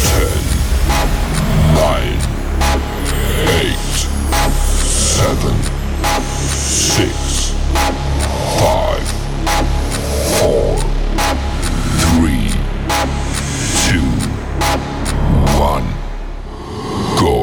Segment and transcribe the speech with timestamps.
[0.00, 0.08] 10,
[1.74, 2.16] 9,
[3.46, 3.76] 8,
[4.80, 5.52] 7,
[6.50, 7.52] 6,
[8.58, 9.04] 5,
[10.40, 10.78] 4,
[12.00, 12.50] 3,
[13.88, 14.00] 2,
[15.58, 15.84] 1,
[17.18, 17.36] go.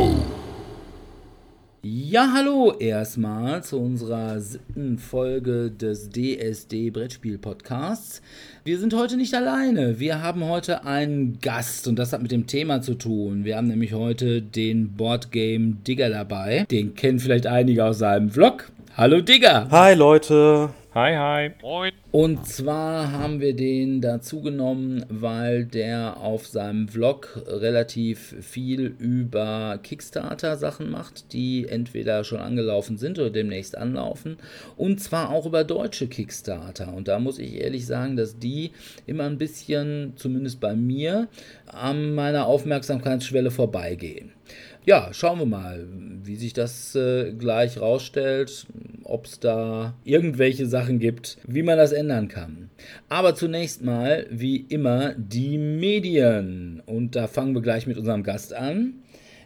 [2.18, 8.24] Ja, hallo erstmal zu unserer siebten Folge des DSD Brettspiel Podcasts.
[8.64, 10.00] Wir sind heute nicht alleine.
[10.00, 13.46] Wir haben heute einen Gast und das hat mit dem Thema zu tun.
[13.46, 16.66] Wir haben nämlich heute den Boardgame Digger dabei.
[16.72, 18.72] Den kennen vielleicht einige aus seinem Vlog.
[18.96, 19.68] Hallo Digger!
[19.70, 20.72] Hi Leute.
[20.98, 21.52] Hi, hi.
[21.62, 21.92] Moin.
[22.12, 29.80] Und zwar haben wir den dazu genommen, weil der auf seinem Vlog relativ viel über
[29.84, 34.38] Kickstarter-Sachen macht, die entweder schon angelaufen sind oder demnächst anlaufen.
[34.76, 36.92] Und zwar auch über deutsche Kickstarter.
[36.92, 38.72] Und da muss ich ehrlich sagen, dass die
[39.06, 41.28] immer ein bisschen, zumindest bei mir,
[41.68, 44.32] an meiner Aufmerksamkeitsschwelle vorbeigehen.
[44.88, 45.86] Ja, schauen wir mal,
[46.24, 48.66] wie sich das äh, gleich rausstellt,
[49.04, 52.70] ob es da irgendwelche Sachen gibt, wie man das ändern kann.
[53.10, 56.82] Aber zunächst mal, wie immer, die Medien.
[56.86, 58.94] Und da fangen wir gleich mit unserem Gast an.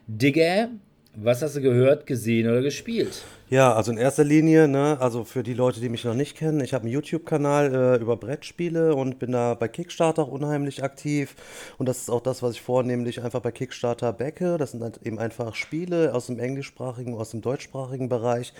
[0.05, 0.69] Digger,
[1.15, 3.23] was hast du gehört, gesehen oder gespielt?
[3.51, 6.61] Ja, also in erster Linie, ne, also für die Leute, die mich noch nicht kennen,
[6.61, 11.35] ich habe einen YouTube-Kanal äh, über Brettspiele und bin da bei Kickstarter auch unheimlich aktiv.
[11.77, 14.57] Und das ist auch das, was ich vornehmlich einfach bei Kickstarter backe.
[14.57, 18.53] Das sind halt eben einfach Spiele aus dem englischsprachigen, aus dem deutschsprachigen Bereich.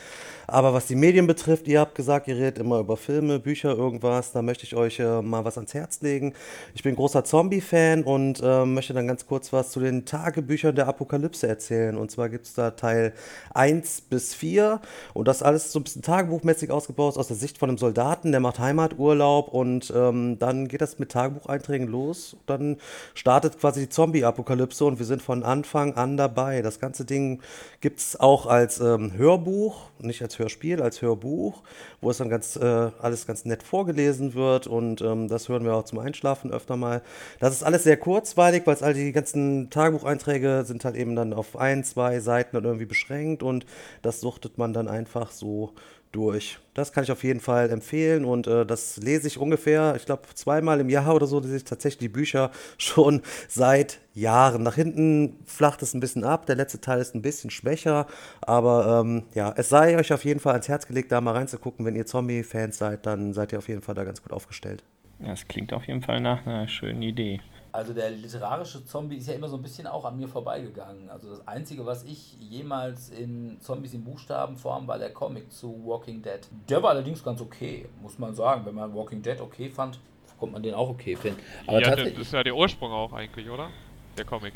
[0.46, 4.34] Aber was die Medien betrifft, ihr habt gesagt, ihr redet immer über Filme, Bücher, irgendwas.
[4.34, 6.34] Da möchte ich euch äh, mal was ans Herz legen.
[6.76, 10.90] Ich bin großer Zombie-Fan und äh, möchte dann ganz kurz was zu den Tagebüchern der
[10.90, 11.96] Apokalypse erzählen.
[11.96, 13.14] Und zwar gibt es da Teil
[13.54, 14.81] 1 bis 4.
[15.14, 18.40] Und das alles so ein bisschen tagebuchmäßig ausgebaut aus der Sicht von einem Soldaten, der
[18.40, 22.36] macht Heimaturlaub und ähm, dann geht das mit Tagebucheinträgen los.
[22.46, 22.78] Dann
[23.14, 26.62] startet quasi die Zombie-Apokalypse und wir sind von Anfang an dabei.
[26.62, 27.42] Das ganze Ding
[27.82, 31.62] gibt es auch als ähm, Hörbuch, nicht als Hörspiel, als Hörbuch,
[32.02, 35.76] wo es dann ganz äh, alles ganz nett vorgelesen wird und ähm, das hören wir
[35.76, 37.02] auch zum Einschlafen öfter mal.
[37.40, 41.34] Das ist alles sehr kurzweilig, weil es all die ganzen Tagebucheinträge sind halt eben dann
[41.34, 43.66] auf ein, zwei Seiten dann irgendwie beschränkt und
[44.02, 45.74] das suchtet man dann einfach so
[46.12, 46.60] durch.
[46.74, 50.24] Das kann ich auf jeden Fall empfehlen und äh, das lese ich ungefähr, ich glaube,
[50.34, 54.64] zweimal im Jahr oder so, lese ich tatsächlich die Bücher schon seit Jahren.
[54.64, 58.08] Nach hinten flacht es ein bisschen ab, der letzte Teil ist ein bisschen schwächer,
[58.42, 61.86] aber ähm, ja, es sei euch auf jeden Fall ans Herz gelegt, da mal reinzugucken.
[61.86, 64.84] Wenn ihr Zombie-Fans seid, dann seid ihr auf jeden Fall da ganz gut aufgestellt.
[65.20, 67.42] Das klingt auf jeden Fall nach einer schönen Idee.
[67.74, 71.10] Also der literarische Zombie ist ja immer so ein bisschen auch an mir vorbeigegangen.
[71.10, 76.22] Also das Einzige, was ich jemals in Zombies in Buchstabenform war der Comic zu Walking
[76.22, 76.40] Dead.
[76.68, 78.66] Der war allerdings ganz okay, muss man sagen.
[78.66, 80.00] Wenn man Walking Dead okay fand,
[80.38, 81.40] konnte man den auch okay finden.
[81.66, 83.70] Aber ja, das ist ja der Ursprung auch eigentlich, oder?
[84.18, 84.54] Der Comic.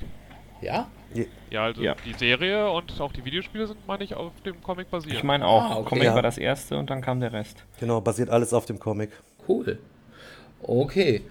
[0.61, 0.87] ja?
[1.49, 1.95] Ja, also Ja.
[2.05, 5.15] die Serie und auch die Videospiele sind, meine ich, auf dem Comic basiert.
[5.15, 5.89] Ich meine auch, Ah, okay.
[5.89, 6.15] Comic Ja.
[6.15, 7.63] war das erste und dann kam der Rest.
[7.79, 9.11] Genau, basiert alles auf dem Comic.
[9.47, 9.79] Cool.
[10.61, 11.21] Okay.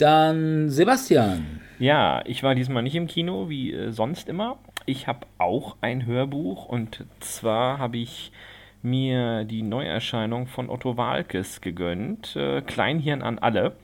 [0.00, 1.60] Dann Sebastian.
[1.78, 4.56] Ja, ich war diesmal nicht im Kino, wie äh, sonst immer.
[4.86, 8.32] Ich habe auch ein Hörbuch und zwar habe ich
[8.80, 12.34] mir die Neuerscheinung von Otto Walkes gegönnt.
[12.34, 13.76] Äh, Kleinhirn an alle.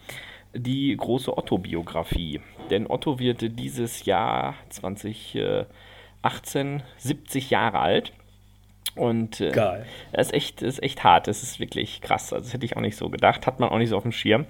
[0.55, 2.41] Die große Otto-Biografie.
[2.71, 8.15] Denn Otto wird dieses Jahr 2018 70 Jahre alt.
[8.97, 9.87] Und äh, Geil.
[10.13, 11.29] das ist echt, das ist echt hart.
[11.29, 12.33] Das ist wirklich krass.
[12.33, 13.47] Also, das hätte ich auch nicht so gedacht.
[13.47, 14.47] Hat man auch nicht so auf dem Schirm.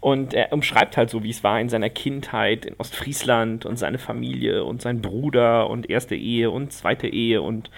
[0.00, 3.98] Und er umschreibt halt so, wie es war in seiner Kindheit in Ostfriesland und seine
[3.98, 7.70] Familie und sein Bruder und erste Ehe und zweite Ehe und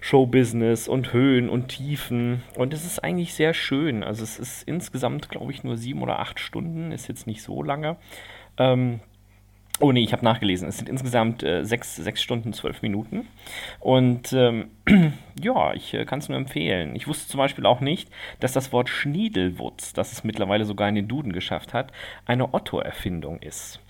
[0.00, 2.42] Showbusiness und Höhen und Tiefen.
[2.56, 4.02] Und es ist eigentlich sehr schön.
[4.02, 6.90] Also, es ist insgesamt, glaube ich, nur sieben oder acht Stunden.
[6.90, 7.96] Ist jetzt nicht so lange.
[8.58, 9.00] Ähm,
[9.80, 10.68] Oh nee, ich habe nachgelesen.
[10.68, 13.28] Es sind insgesamt äh, sechs, sechs Stunden, zwölf Minuten.
[13.78, 14.70] Und ähm,
[15.40, 16.96] ja, ich äh, kann es nur empfehlen.
[16.96, 18.10] Ich wusste zum Beispiel auch nicht,
[18.40, 21.92] dass das Wort Schniedelwutz, das es mittlerweile sogar in den Duden geschafft hat,
[22.26, 23.80] eine Otto-Erfindung ist.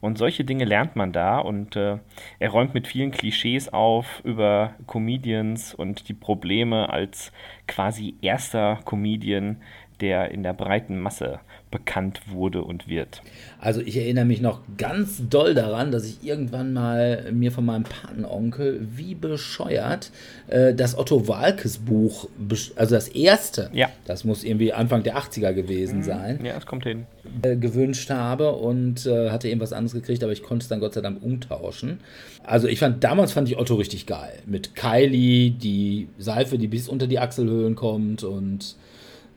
[0.00, 1.98] Und solche Dinge lernt man da und äh,
[2.38, 7.30] er räumt mit vielen Klischees auf über Comedians und die Probleme als
[7.68, 9.58] quasi erster Comedian,
[10.00, 11.40] der in der breiten Masse
[11.70, 13.22] bekannt wurde und wird.
[13.58, 17.82] Also ich erinnere mich noch ganz doll daran, dass ich irgendwann mal mir von meinem
[17.82, 20.10] Patenonkel wie bescheuert
[20.46, 22.28] äh, das Otto Walkes Buch,
[22.76, 23.88] also das erste, ja.
[24.04, 26.02] das muss irgendwie Anfang der 80er gewesen mhm.
[26.04, 26.44] sein.
[26.44, 27.06] Ja, es kommt hin.
[27.42, 30.80] Äh, gewünscht habe und äh, hatte eben was anderes gekriegt, aber ich konnte es dann
[30.80, 32.00] Gott sei Dank umtauschen.
[32.44, 34.38] Also ich fand, damals fand ich Otto richtig geil.
[34.46, 38.76] Mit Kylie, die Seife, die bis unter die Achselhöhlen kommt und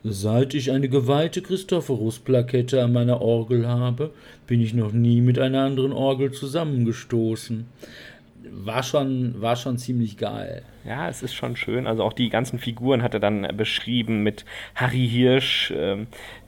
[0.02, 4.10] Seit ich eine geweihte Christophorus-Plakette an meiner Orgel habe,
[4.46, 7.66] bin ich noch nie mit einer anderen Orgel zusammengestoßen.
[8.52, 10.62] War schon, war schon ziemlich geil.
[10.86, 11.86] Ja, es ist schon schön.
[11.86, 16.06] Also auch die ganzen Figuren hat er dann beschrieben mit Harry Hirsch, äh,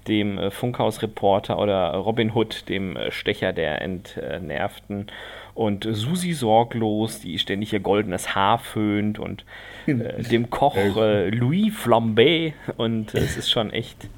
[0.08, 5.08] dem äh, Funkhausreporter, oder Robin Hood, dem äh, Stecher der Entnervten.
[5.52, 9.44] Und Susi Sorglos, die ständig ihr goldenes Haar föhnt und
[9.86, 14.08] äh, dem Koch äh, Louis Flambé und äh, es ist schon echt,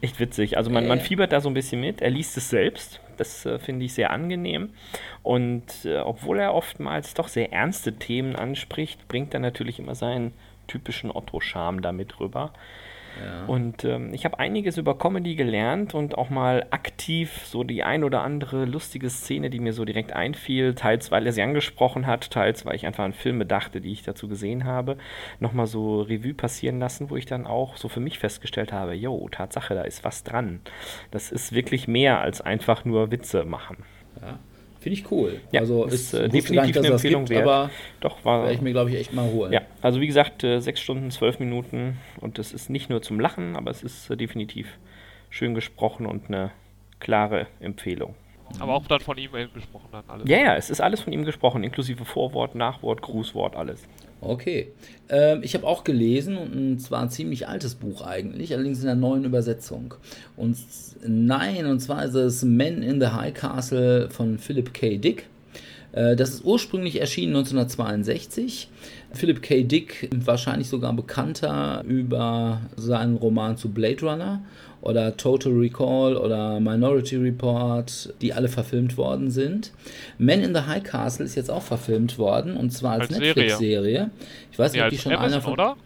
[0.00, 0.56] echt witzig.
[0.56, 2.00] Also man, man fiebert da so ein bisschen mit.
[2.00, 3.00] Er liest es selbst.
[3.16, 4.70] Das äh, finde ich sehr angenehm.
[5.22, 10.32] Und äh, obwohl er oftmals doch sehr ernste Themen anspricht, bringt er natürlich immer seinen
[10.66, 12.52] typischen Otto-Charme damit rüber.
[13.46, 18.04] Und ähm, ich habe einiges über Comedy gelernt und auch mal aktiv so die ein
[18.04, 22.30] oder andere lustige Szene, die mir so direkt einfiel, teils weil er sie angesprochen hat,
[22.30, 24.96] teils weil ich einfach an Filme dachte, die ich dazu gesehen habe,
[25.38, 29.28] nochmal so Revue passieren lassen, wo ich dann auch so für mich festgestellt habe, jo,
[29.30, 30.60] Tatsache, da ist was dran.
[31.10, 33.78] Das ist wirklich mehr als einfach nur Witze machen.
[34.20, 34.38] Ja.
[34.80, 35.40] Finde ich cool.
[35.52, 37.42] Ja, also ist äh, definitiv nicht, eine Empfehlung gibt, wert.
[37.46, 38.42] Aber doch war.
[38.42, 39.52] Werde ich mir, glaube ich, echt mal holen.
[39.52, 43.20] Ja, also wie gesagt, äh, sechs Stunden, zwölf Minuten und es ist nicht nur zum
[43.20, 44.78] Lachen, aber es ist äh, definitiv
[45.28, 46.50] schön gesprochen und eine
[46.98, 48.14] klare Empfehlung.
[48.58, 50.28] Aber auch dann von ihm gesprochen dann alles.
[50.28, 53.86] Ja, ja, es ist alles von ihm gesprochen, inklusive Vorwort, Nachwort, Grußwort, alles.
[54.20, 54.72] Okay.
[55.08, 58.94] Ähm, ich habe auch gelesen, und zwar ein ziemlich altes Buch eigentlich, allerdings in der
[58.94, 59.94] neuen Übersetzung.
[60.36, 60.56] Und
[61.06, 64.98] nein, und zwar ist es Men in the High Castle von Philip K.
[64.98, 65.26] Dick.
[65.92, 68.68] Äh, das ist ursprünglich erschienen 1962.
[69.12, 69.62] Philip K.
[69.64, 74.42] Dick, wahrscheinlich sogar bekannter über seinen Roman zu Blade Runner
[74.82, 79.72] oder Total Recall oder Minority Report, die alle verfilmt worden sind.
[80.18, 84.10] Men in the High Castle ist jetzt auch verfilmt worden und zwar als, als Netflix-Serie.
[84.52, 85.52] Ich weiß nicht, ob die schon Amazon, einer von.
[85.52, 85.76] Oder?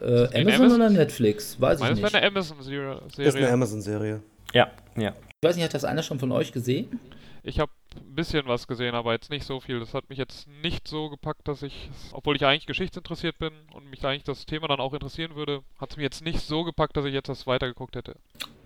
[0.00, 1.60] Äh, Amazon, Amazon, oder Netflix?
[1.60, 2.02] Weiß ich nicht.
[2.02, 3.00] Das wäre eine Amazon-Serie.
[3.16, 4.20] ist eine Amazon-Serie.
[4.52, 5.12] Ja, ja.
[5.40, 6.98] Ich weiß nicht, hat das einer schon von euch gesehen?
[7.42, 9.80] Ich habe ein bisschen was gesehen, aber jetzt nicht so viel.
[9.80, 13.90] Das hat mich jetzt nicht so gepackt, dass ich, obwohl ich eigentlich geschichtsinteressiert bin und
[13.90, 16.96] mich eigentlich das Thema dann auch interessieren würde, hat es mich jetzt nicht so gepackt,
[16.96, 18.16] dass ich jetzt das weitergeguckt hätte.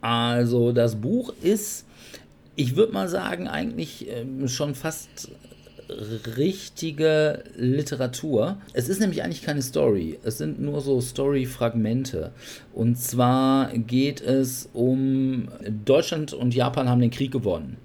[0.01, 1.87] Also das Buch ist,
[2.57, 5.31] ich würde mal sagen, eigentlich ähm, schon fast
[6.37, 8.59] richtige Literatur.
[8.73, 10.19] Es ist nämlich eigentlich keine Story.
[10.23, 12.33] Es sind nur so Story-Fragmente.
[12.73, 15.49] Und zwar geht es um
[15.85, 17.77] Deutschland und Japan haben den Krieg gewonnen.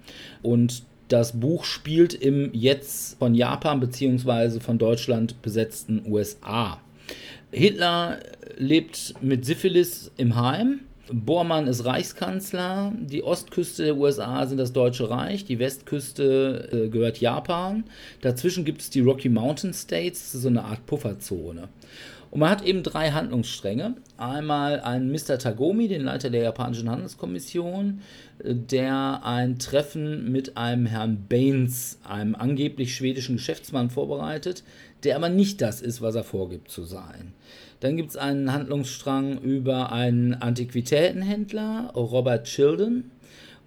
[0.41, 4.59] Und das Buch spielt im jetzt von Japan bzw.
[4.59, 6.79] von Deutschland besetzten USA.
[7.51, 8.19] Hitler
[8.57, 10.81] lebt mit Syphilis im Heim
[11.11, 17.19] Bormann ist Reichskanzler, die Ostküste der USA sind das Deutsche Reich, die Westküste äh, gehört
[17.19, 17.83] Japan.
[18.21, 21.69] Dazwischen gibt es die Rocky Mountain States, so eine Art Pufferzone.
[22.31, 23.95] Und man hat eben drei Handlungsstränge.
[24.17, 25.37] Einmal einen Mr.
[25.37, 28.01] Tagomi, den Leiter der japanischen Handelskommission,
[28.39, 34.63] äh, der ein Treffen mit einem Herrn Baines, einem angeblich schwedischen Geschäftsmann, vorbereitet,
[35.03, 37.33] der aber nicht das ist, was er vorgibt zu sein.
[37.85, 43.11] Dann gibt es einen Handlungsstrang über einen Antiquitätenhändler, Robert Childen,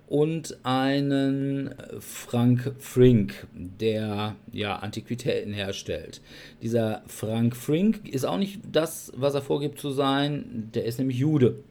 [0.08, 6.20] und einen Frank Frink, der ja Antiquitäten herstellt.
[6.62, 11.18] Dieser Frank Frink ist auch nicht das, was er vorgibt zu sein, der ist nämlich
[11.18, 11.62] Jude.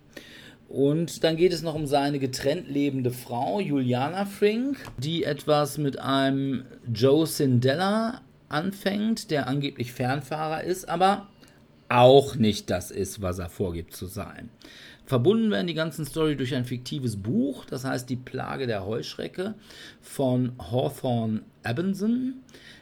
[0.70, 6.00] Und dann geht es noch um seine getrennt lebende Frau, Juliana Frink, die etwas mit
[6.00, 6.63] einem
[6.94, 11.27] Joe Sindella anfängt, der angeblich Fernfahrer ist, aber
[11.89, 14.50] auch nicht das ist, was er vorgibt zu sein.
[15.06, 19.56] Verbunden werden die ganzen Story durch ein fiktives Buch, das heißt Die Plage der Heuschrecke
[20.01, 22.34] von Hawthorne Abenson.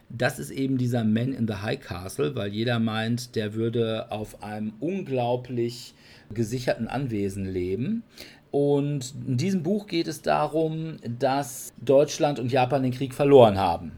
[0.10, 4.42] Das ist eben dieser Man in the High Castle, weil jeder meint, der würde auf
[4.42, 5.94] einem unglaublich
[6.34, 8.04] gesicherten Anwesen leben.
[8.50, 13.92] Und in diesem Buch geht es darum, dass Deutschland und Japan den Krieg verloren haben.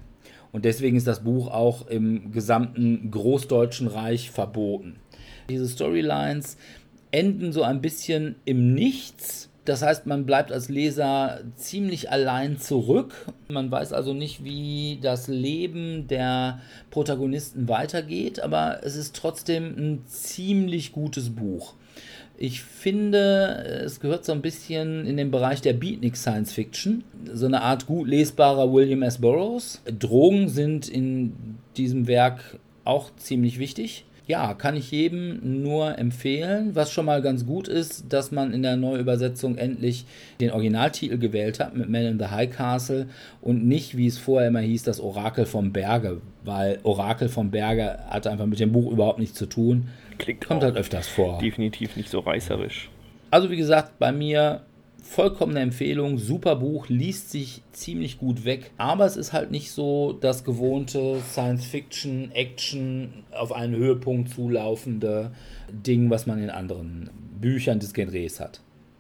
[0.52, 4.98] Und deswegen ist das Buch auch im gesamten Großdeutschen Reich verboten.
[5.50, 6.58] Diese Storylines
[7.12, 9.50] enden so ein bisschen im Nichts.
[9.66, 13.26] Das heißt, man bleibt als Leser ziemlich allein zurück.
[13.50, 20.04] Man weiß also nicht, wie das Leben der Protagonisten weitergeht, aber es ist trotzdem ein
[20.08, 21.74] ziemlich gutes Buch.
[22.40, 27.04] Ich finde, es gehört so ein bisschen in den Bereich der Beatnik Science Fiction.
[27.34, 29.18] So eine Art gut lesbarer William S.
[29.18, 29.82] Burroughs.
[29.86, 31.34] Drogen sind in
[31.78, 34.06] diesem Werk auch ziemlich wichtig.
[34.28, 36.76] Ja, kann ich jedem nur empfehlen.
[36.76, 40.06] Was schon mal ganz gut ist, dass man in der Neuübersetzung endlich
[40.40, 43.08] den Originaltitel gewählt hat mit Man in the High Castle
[43.42, 48.00] und nicht, wie es vorher immer hieß, das Orakel vom Berge, weil Orakel vom Berge
[48.10, 49.88] hat einfach mit dem Buch überhaupt nichts zu tun.
[50.18, 51.38] Klingt Kommt auch halt öfters vor.
[51.40, 52.90] definitiv nicht so reißerisch.
[53.32, 54.64] Also wie gesagt, bei mir
[55.04, 60.14] vollkommene Empfehlung, super Buch, liest sich ziemlich gut weg, aber es ist halt nicht so
[60.14, 65.32] das gewohnte Science-Fiction, Action auf einen Höhepunkt zulaufende
[65.72, 67.10] Ding, was man in anderen
[67.40, 68.60] Büchern des Genres hat.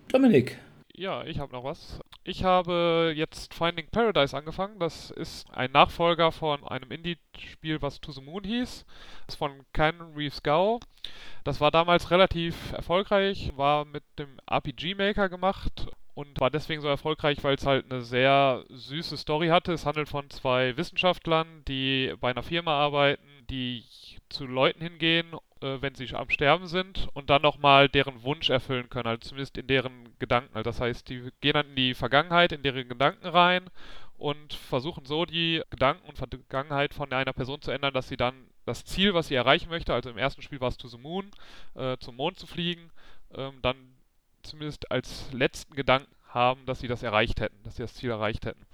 [0.09, 0.57] Dominik,
[0.95, 1.99] Ja, ich habe noch was.
[2.29, 4.79] Ich habe jetzt Finding Paradise angefangen.
[4.79, 8.85] Das ist ein Nachfolger von einem Indie-Spiel, was To the Moon hieß.
[9.25, 10.81] Das ist von Ken Reeves Gao.
[11.45, 16.89] Das war damals relativ erfolgreich, war mit dem RPG Maker gemacht und war deswegen so
[16.89, 19.71] erfolgreich, weil es halt eine sehr süße Story hatte.
[19.71, 23.85] Es handelt von zwei Wissenschaftlern, die bei einer Firma arbeiten, die
[24.27, 25.27] zu Leuten hingehen,
[25.61, 29.57] äh, wenn sie am Sterben sind und dann nochmal deren Wunsch erfüllen können, also zumindest
[29.57, 30.55] in deren Gedanken.
[30.55, 33.69] Also das heißt, die gehen dann in die Vergangenheit, in deren Gedanken rein
[34.17, 38.47] und versuchen so die Gedanken und Vergangenheit von einer Person zu ändern, dass sie dann
[38.65, 41.31] das Ziel, was sie erreichen möchte, also im ersten Spiel war es To the Moon,
[41.75, 42.91] äh, zum Mond zu fliegen,
[43.33, 43.75] ähm, dann
[44.43, 48.45] zumindest als letzten Gedanken haben, dass sie das erreicht hätten, dass sie das Ziel erreicht
[48.45, 48.65] hätten.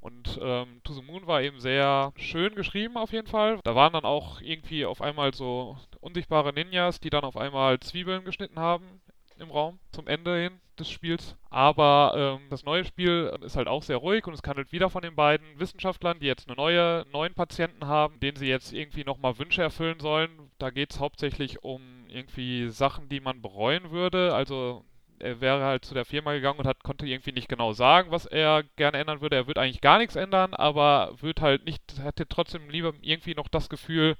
[0.00, 3.58] Und ähm, To the Moon war eben sehr schön geschrieben auf jeden Fall.
[3.64, 8.24] Da waren dann auch irgendwie auf einmal so unsichtbare Ninjas, die dann auf einmal Zwiebeln
[8.24, 9.00] geschnitten haben
[9.38, 11.36] im Raum zum Ende hin des Spiels.
[11.50, 15.02] Aber ähm, das neue Spiel ist halt auch sehr ruhig und es handelt wieder von
[15.02, 19.38] den beiden Wissenschaftlern, die jetzt eine neue, neuen Patienten haben, denen sie jetzt irgendwie nochmal
[19.38, 20.30] Wünsche erfüllen sollen.
[20.58, 24.34] Da geht es hauptsächlich um irgendwie Sachen, die man bereuen würde.
[24.34, 24.84] Also
[25.20, 28.26] er wäre halt zu der Firma gegangen und hat, konnte irgendwie nicht genau sagen, was
[28.26, 29.36] er gerne ändern würde.
[29.36, 33.48] Er würde eigentlich gar nichts ändern, aber wird halt nicht, hätte trotzdem lieber irgendwie noch
[33.48, 34.16] das Gefühl,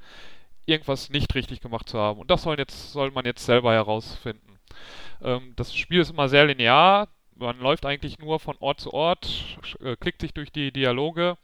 [0.67, 2.21] irgendwas nicht richtig gemacht zu haben.
[2.21, 4.59] Und das soll jetzt, soll man jetzt selber herausfinden.
[5.23, 7.09] Ähm, das Spiel ist immer sehr linear.
[7.35, 11.37] Man läuft eigentlich nur von Ort zu Ort, äh, klickt sich durch die Dialoge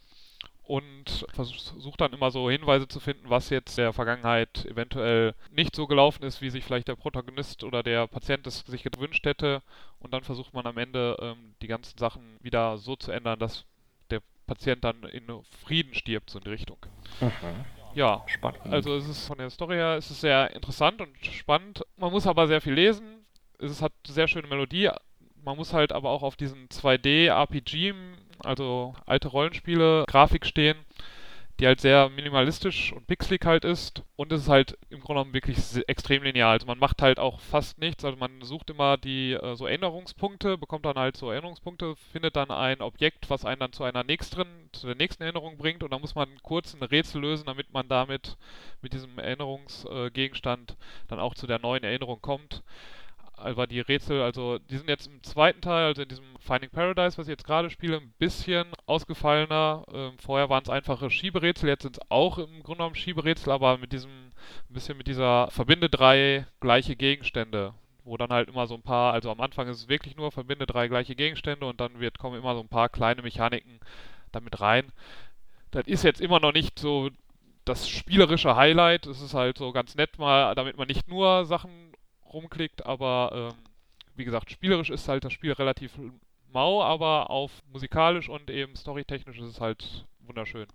[0.66, 5.86] und versucht dann immer so Hinweise zu finden, was jetzt der Vergangenheit eventuell nicht so
[5.86, 9.62] gelaufen ist, wie sich vielleicht der Protagonist oder der Patient es sich gewünscht hätte.
[9.98, 13.66] Und dann versucht man am Ende ähm, die ganzen Sachen wieder so zu ändern, dass
[14.10, 15.24] der Patient dann in
[15.64, 16.78] Frieden stirbt, so in die Richtung.
[17.94, 18.60] Ja, Spannend.
[18.70, 21.84] also es ist von der Story her es ist sehr interessant und spannend.
[21.96, 23.24] Man muss aber sehr viel lesen.
[23.58, 24.90] Es hat sehr schöne Melodie.
[25.44, 27.94] Man muss halt aber auch auf diesen 2D-RPG,
[28.44, 30.76] also alte Rollenspiele, Grafik stehen,
[31.60, 34.02] die halt sehr minimalistisch und pixelig halt ist.
[34.16, 36.50] Und es ist halt im Grunde genommen wirklich extrem linear.
[36.50, 38.04] Also man macht halt auch fast nichts.
[38.04, 42.50] Also man sucht immer die äh, so Erinnerungspunkte, bekommt dann halt so Erinnerungspunkte, findet dann
[42.50, 45.84] ein Objekt, was einen dann zu einer nächsten, zu der nächsten Erinnerung bringt.
[45.84, 48.36] Und dann muss man kurz ein Rätsel lösen, damit man damit
[48.82, 52.64] mit diesem Erinnerungsgegenstand dann auch zu der neuen Erinnerung kommt.
[53.36, 57.18] Aber die Rätsel, also die sind jetzt im zweiten Teil, also in diesem Finding Paradise,
[57.18, 59.84] was ich jetzt gerade spiele, ein bisschen ausgefallener.
[59.92, 63.78] Ähm, vorher waren es einfache Schieberätsel, jetzt sind es auch im Grunde genommen Schieberätsel, aber
[63.78, 67.74] mit diesem, ein bisschen mit dieser Verbinde drei gleiche Gegenstände,
[68.04, 70.66] wo dann halt immer so ein paar, also am Anfang ist es wirklich nur Verbinde
[70.66, 73.80] drei gleiche Gegenstände und dann wird, kommen immer so ein paar kleine Mechaniken
[74.32, 74.92] damit rein.
[75.70, 77.10] Das ist jetzt immer noch nicht so
[77.64, 79.06] das spielerische Highlight.
[79.06, 81.93] Es ist halt so ganz nett mal, damit man nicht nur Sachen
[82.34, 83.64] rumklickt, aber ähm,
[84.16, 85.98] wie gesagt, spielerisch ist halt das Spiel relativ
[86.52, 90.66] mau, aber auf musikalisch und eben storytechnisch ist es halt wunderschön.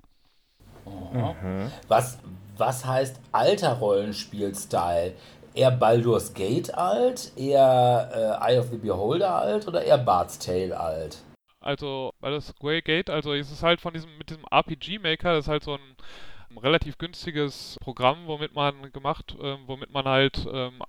[1.87, 2.19] was,
[2.57, 5.13] was heißt alter Rollenspiel-Style?
[5.55, 10.79] Eher Baldur's Gate alt, eher äh, Eye of the Beholder alt oder eher Bart's Tale
[10.79, 11.17] alt?
[11.59, 15.45] Also, weil das Grey Gate, also es ist halt von diesem, mit diesem RPG-Maker, das
[15.45, 20.81] ist halt so ein relativ günstiges Programm, womit man gemacht, ähm, womit man halt ähm,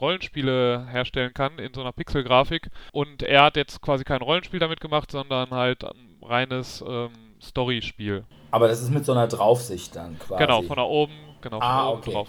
[0.00, 2.70] Rollenspiele herstellen kann in so einer Pixelgrafik.
[2.92, 8.24] Und er hat jetzt quasi kein Rollenspiel damit gemacht, sondern halt ein reines ähm, Story-Spiel.
[8.50, 10.42] Aber das ist mit so einer Draufsicht dann quasi.
[10.42, 12.12] Genau, von da oben, genau, von Ah, da oben okay.
[12.12, 12.28] drauf.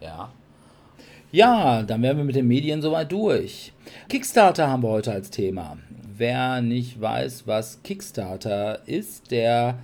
[0.00, 0.30] Ja.
[1.32, 3.72] Ja, dann wären wir mit den Medien soweit durch.
[4.08, 5.76] Kickstarter haben wir heute als Thema.
[6.16, 9.78] Wer nicht weiß, was Kickstarter ist, der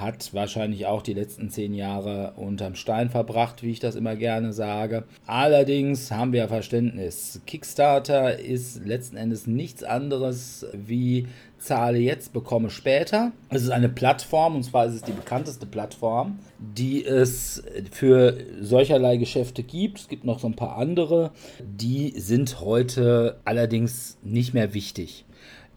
[0.00, 4.52] hat wahrscheinlich auch die letzten zehn Jahre unterm Stein verbracht, wie ich das immer gerne
[4.52, 5.04] sage.
[5.26, 7.40] Allerdings haben wir Verständnis.
[7.46, 11.26] Kickstarter ist letzten Endes nichts anderes wie
[11.60, 13.32] zahle jetzt, bekomme später.
[13.50, 19.18] Es ist eine Plattform, und zwar ist es die bekannteste Plattform, die es für solcherlei
[19.18, 20.00] Geschäfte gibt.
[20.00, 25.26] Es gibt noch so ein paar andere, die sind heute allerdings nicht mehr wichtig.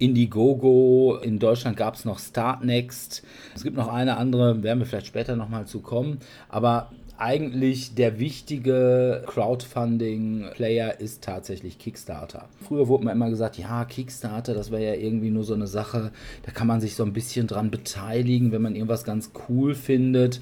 [0.03, 3.23] Indiegogo, in Deutschland gab es noch Startnext.
[3.55, 6.19] Es gibt noch eine andere, werden wir vielleicht später nochmal zu kommen.
[6.49, 12.49] Aber eigentlich der wichtige Crowdfunding-Player ist tatsächlich Kickstarter.
[12.67, 16.11] Früher wurde mir immer gesagt, ja, Kickstarter, das wäre ja irgendwie nur so eine Sache,
[16.43, 20.41] da kann man sich so ein bisschen dran beteiligen, wenn man irgendwas ganz cool findet.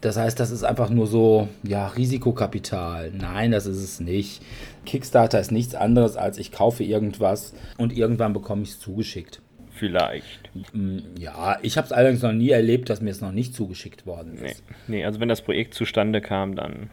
[0.00, 3.10] Das heißt, das ist einfach nur so, ja, Risikokapital.
[3.10, 4.42] Nein, das ist es nicht.
[4.86, 9.40] Kickstarter ist nichts anderes als ich kaufe irgendwas und irgendwann bekomme ich es zugeschickt.
[9.72, 10.50] Vielleicht.
[10.72, 14.06] Mm, ja, ich habe es allerdings noch nie erlebt, dass mir es noch nicht zugeschickt
[14.06, 14.62] worden ist.
[14.86, 14.98] Nee.
[14.98, 16.90] nee, also wenn das Projekt zustande kam, dann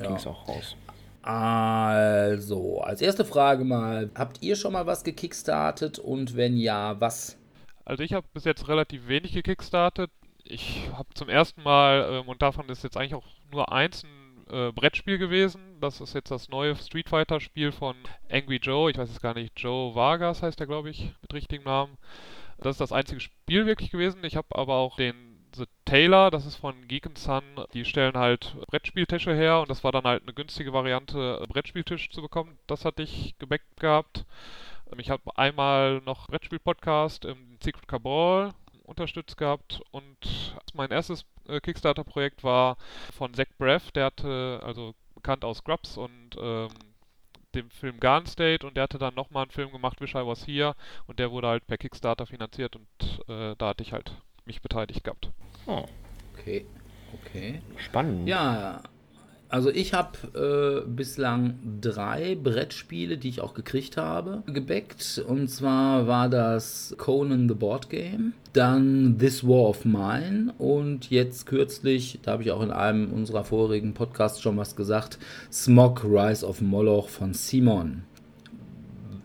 [0.00, 0.06] Ja.
[0.06, 0.76] ging es auch raus.
[1.22, 7.36] Also, als erste Frage mal, habt ihr schon mal was gekickstartet und wenn ja, was?
[7.84, 10.10] Also ich habe bis jetzt relativ wenig gekickstartet.
[10.52, 14.46] Ich habe zum ersten Mal, ähm, und davon ist jetzt eigentlich auch nur eins, ein
[14.52, 15.80] äh, Brettspiel gewesen.
[15.80, 17.96] Das ist jetzt das neue Street Fighter Spiel von
[18.30, 18.90] Angry Joe.
[18.90, 21.96] Ich weiß es gar nicht, Joe Vargas heißt er, glaube ich, mit richtigem Namen.
[22.58, 24.24] Das ist das einzige Spiel wirklich gewesen.
[24.24, 25.14] Ich habe aber auch den
[25.54, 27.42] The Taylor, das ist von Geek Sun.
[27.72, 32.10] Die stellen halt Brettspieltische her und das war dann halt eine günstige Variante, äh, Brettspieltisch
[32.10, 32.58] zu bekommen.
[32.66, 34.26] Das hatte ich gebackt gehabt.
[34.92, 38.52] Ähm, Ich habe einmal noch Brettspiel-Podcast im Secret Cabal
[38.84, 42.76] unterstützt gehabt und mein erstes äh, Kickstarter-Projekt war
[43.14, 46.68] von Zach Braff, der hatte, also bekannt aus Scrubs und ähm,
[47.54, 50.46] dem Film Garden State und der hatte dann nochmal einen Film gemacht, Wish I Was
[50.46, 50.74] Here
[51.06, 54.12] und der wurde halt per Kickstarter finanziert und äh, da hatte ich halt
[54.44, 55.30] mich beteiligt gehabt.
[55.66, 55.86] Oh,
[56.42, 56.66] Okay,
[57.14, 57.62] okay.
[57.76, 58.28] spannend.
[58.28, 58.82] Ja,
[59.52, 65.22] also ich habe äh, bislang drei Brettspiele, die ich auch gekriegt habe, gebackt.
[65.28, 71.44] Und zwar war das Conan the Board Game, dann This War of Mine und jetzt
[71.44, 75.18] kürzlich, da habe ich auch in einem unserer vorigen Podcasts schon was gesagt,
[75.52, 78.04] Smog Rise of Moloch von Simon.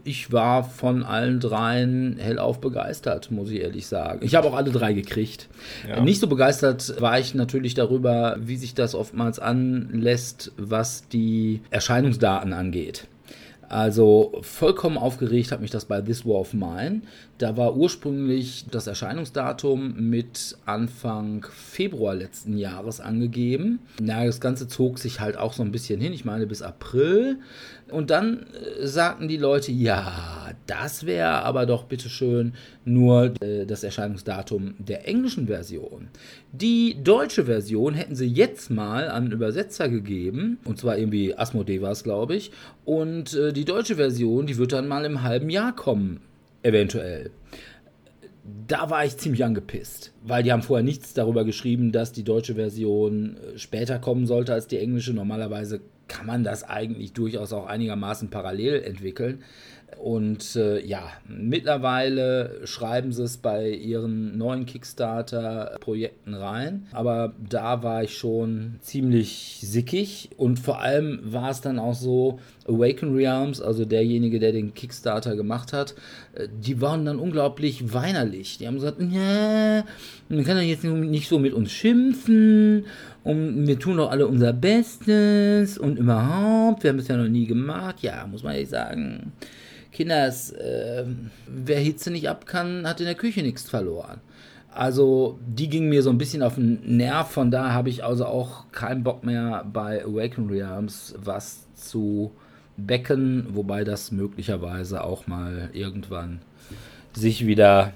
[0.08, 4.20] Ich war von allen dreien hellauf begeistert, muss ich ehrlich sagen.
[4.22, 5.50] Ich habe auch alle drei gekriegt.
[5.86, 6.00] Ja.
[6.00, 12.54] Nicht so begeistert war ich natürlich darüber, wie sich das oftmals anlässt, was die Erscheinungsdaten
[12.54, 13.06] angeht.
[13.70, 17.02] Also vollkommen aufgeregt hat mich das bei This War of Mine.
[17.38, 23.80] Da war ursprünglich das Erscheinungsdatum mit Anfang Februar letzten Jahres angegeben.
[24.02, 27.40] Na, das Ganze zog sich halt auch so ein bisschen hin, ich meine bis April.
[27.92, 33.84] Und dann äh, sagten die Leute, ja, das wäre aber doch bitteschön nur äh, das
[33.84, 36.10] Erscheinungsdatum der englischen Version.
[36.52, 41.82] Die deutsche Version hätten sie jetzt mal an einen Übersetzer gegeben, und zwar irgendwie Asmodee
[41.82, 42.52] war es, glaube ich.
[42.84, 46.20] Und äh, die deutsche Version, die wird dann mal im halben Jahr kommen,
[46.64, 47.32] eventuell
[48.68, 52.56] da war ich ziemlich angepisst, weil die haben vorher nichts darüber geschrieben, dass die deutsche
[52.56, 55.14] Version äh, später kommen sollte als die englische.
[55.14, 59.44] Normalerweise kann man das eigentlich durchaus auch einigermaßen parallel entwickeln.
[59.98, 66.88] Und äh, ja, mittlerweile schreiben sie es bei ihren neuen Kickstarter-Projekten rein.
[66.92, 70.30] Aber da war ich schon ziemlich sickig.
[70.38, 75.36] Und vor allem war es dann auch so, Awaken Realms, also derjenige, der den Kickstarter
[75.36, 75.96] gemacht hat,
[76.36, 78.58] äh, die waren dann unglaublich weinerlich.
[78.58, 79.86] Die haben gesagt, ja,
[80.30, 82.86] man kann doch jetzt nicht so mit uns schimpfen
[83.28, 87.46] und wir tun doch alle unser Bestes und überhaupt, wir haben es ja noch nie
[87.46, 87.98] gemacht.
[88.00, 89.34] Ja, muss man ehrlich sagen,
[89.92, 91.04] Kinders, äh,
[91.46, 94.22] wer Hitze nicht ab kann, hat in der Küche nichts verloren.
[94.72, 98.26] Also die ging mir so ein bisschen auf den Nerv, von da habe ich also
[98.26, 102.32] auch keinen Bock mehr bei Awaken Realms was zu
[102.78, 106.40] becken, wobei das möglicherweise auch mal irgendwann
[107.14, 107.92] sich wieder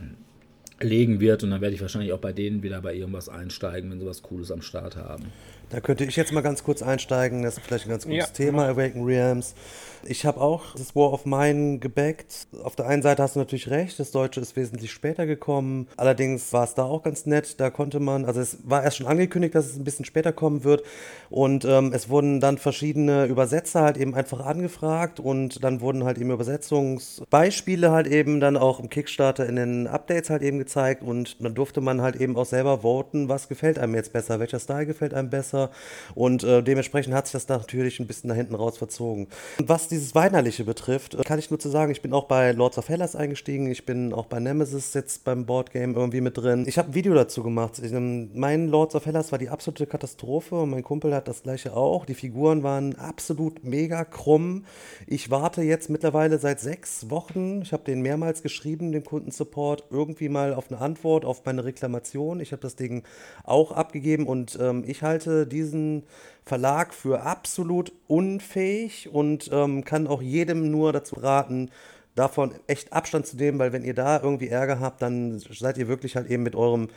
[0.83, 3.99] legen wird und dann werde ich wahrscheinlich auch bei denen wieder bei irgendwas einsteigen, wenn
[3.99, 5.25] sie was Cooles am Start haben.
[5.69, 7.43] Da könnte ich jetzt mal ganz kurz einsteigen.
[7.43, 8.25] Das ist vielleicht ein ganz gutes Ja.
[8.27, 9.53] Thema, Awaken Realms.
[10.03, 12.47] Ich habe auch das War of Mine gebackt.
[12.63, 15.87] Auf der einen Seite hast du natürlich recht, das Deutsche ist wesentlich später gekommen.
[15.95, 17.59] Allerdings war es da auch ganz nett.
[17.59, 20.63] Da konnte man, also es war erst schon angekündigt, dass es ein bisschen später kommen
[20.63, 20.83] wird.
[21.29, 26.17] Und ähm, es wurden dann verschiedene Übersetzer halt eben einfach angefragt und dann wurden halt
[26.17, 31.41] eben Übersetzungsbeispiele halt eben dann auch im Kickstarter in den Updates halt eben gezeigt und
[31.43, 34.85] dann durfte man halt eben auch selber voten, was gefällt einem jetzt besser, welcher Style
[34.85, 35.69] gefällt einem besser.
[36.15, 39.27] Und äh, dementsprechend hat sich das natürlich ein bisschen nach hinten raus verzogen.
[39.59, 42.89] Was dieses Weinerliche betrifft, kann ich nur zu sagen, ich bin auch bei Lords of
[42.89, 46.65] Hellas eingestiegen, ich bin auch bei Nemesis jetzt beim Boardgame irgendwie mit drin.
[46.67, 47.79] Ich habe ein Video dazu gemacht.
[47.83, 51.43] Ich, ähm, mein Lords of Hellas war die absolute Katastrophe und mein Kumpel hat das
[51.43, 52.05] gleiche auch.
[52.05, 54.65] Die Figuren waren absolut mega krumm.
[55.07, 60.29] Ich warte jetzt mittlerweile seit sechs Wochen, ich habe den mehrmals geschrieben, den Kundensupport, irgendwie
[60.29, 62.39] mal auf eine Antwort auf meine Reklamation.
[62.39, 63.03] Ich habe das Ding
[63.43, 66.03] auch abgegeben und ähm, ich halte diesen
[66.51, 71.69] Verlag für absolut unfähig und ähm, kann auch jedem nur dazu raten,
[72.15, 75.87] davon echt Abstand zu nehmen, weil wenn ihr da irgendwie Ärger habt, dann seid ihr
[75.87, 76.89] wirklich halt eben mit eurem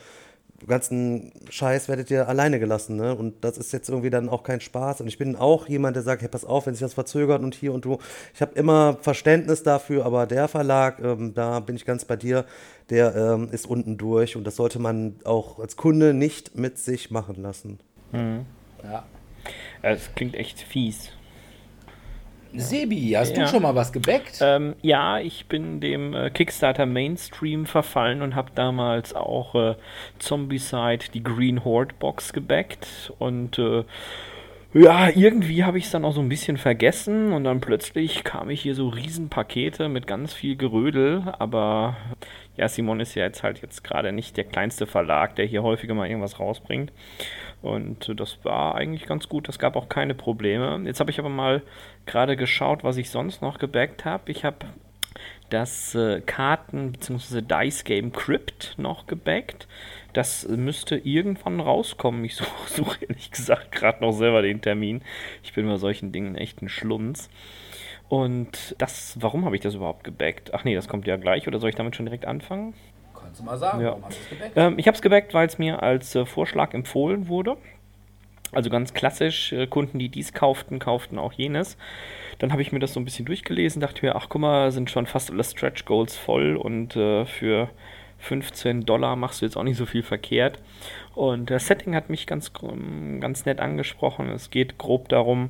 [0.67, 3.15] ganzen Scheiß werdet ihr alleine gelassen, ne?
[3.15, 4.99] Und das ist jetzt irgendwie dann auch kein Spaß.
[4.99, 7.55] Und ich bin auch jemand, der sagt, hey, pass auf, wenn sich das verzögert und
[7.55, 7.99] hier und du.
[8.33, 12.43] Ich habe immer Verständnis dafür, aber der Verlag, ähm, da bin ich ganz bei dir,
[12.89, 17.09] der ähm, ist unten durch und das sollte man auch als Kunde nicht mit sich
[17.09, 17.79] machen lassen.
[18.11, 18.45] Mhm.
[18.83, 19.05] Ja.
[19.87, 21.11] Es klingt echt fies.
[22.53, 23.43] Sebi, hast Ja.
[23.43, 24.39] du schon mal was gebackt?
[24.41, 29.75] Ähm, ja, ich bin dem äh, Kickstarter Mainstream verfallen und habe damals auch äh,
[30.17, 33.83] Zombicide, die Green Horde Box gebackt und äh,
[34.73, 38.49] ja, irgendwie habe ich es dann auch so ein bisschen vergessen und dann plötzlich kam
[38.49, 41.95] ich hier so Riesenpakete mit ganz viel Gerödel, aber
[42.57, 45.93] ja, Simon ist ja jetzt halt jetzt gerade nicht der kleinste Verlag, der hier häufiger
[45.93, 46.91] mal irgendwas rausbringt.
[47.65, 50.79] Und das war eigentlich ganz gut, das gab auch keine Probleme.
[50.85, 51.63] Jetzt habe ich aber mal
[52.05, 54.31] gerade geschaut, was ich sonst noch gebackt habe.
[54.31, 54.67] Ich habe
[55.49, 57.41] das äh, Karten- bzw.
[57.41, 59.67] Dice-Game Crypt noch gebackt.
[60.13, 62.23] Das müsste irgendwann rauskommen.
[62.23, 65.01] Ich suche such ehrlich gesagt gerade noch selber den Termin.
[65.41, 67.31] Ich bin bei solchen Dingen echt ein Schlunz.
[68.09, 70.53] Und das, warum habe ich das überhaupt gebackt?
[70.53, 71.47] Ach nee, das kommt ja gleich.
[71.47, 72.75] Oder soll ich damit schon direkt anfangen?
[73.35, 73.87] Kannst du mal sagen, Ja.
[73.89, 74.51] warum hast du es gebackt?
[74.55, 77.57] Ähm, ich habe es gebackt, weil es mir als äh, Vorschlag empfohlen wurde.
[78.53, 81.75] Also ganz klassisch, äh, Kunden, die dies kauften, kauften auch jenes.
[82.39, 84.89] Dann habe ich mir das so ein bisschen durchgelesen, dachte mir, ach guck mal, sind
[84.89, 87.69] schon fast alle Stretch Goals voll und äh, für
[88.19, 90.59] 15 Dollar machst du jetzt auch nicht so viel verkehrt.
[91.13, 92.73] Und das Setting hat mich ganz, gr-
[93.19, 94.29] ganz nett angesprochen.
[94.29, 95.49] Es geht grob darum,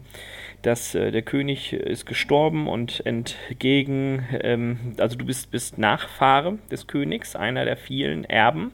[0.61, 6.87] dass äh, der König ist gestorben und entgegen, ähm, also du bist, bist Nachfahre des
[6.87, 8.71] Königs, einer der vielen Erben.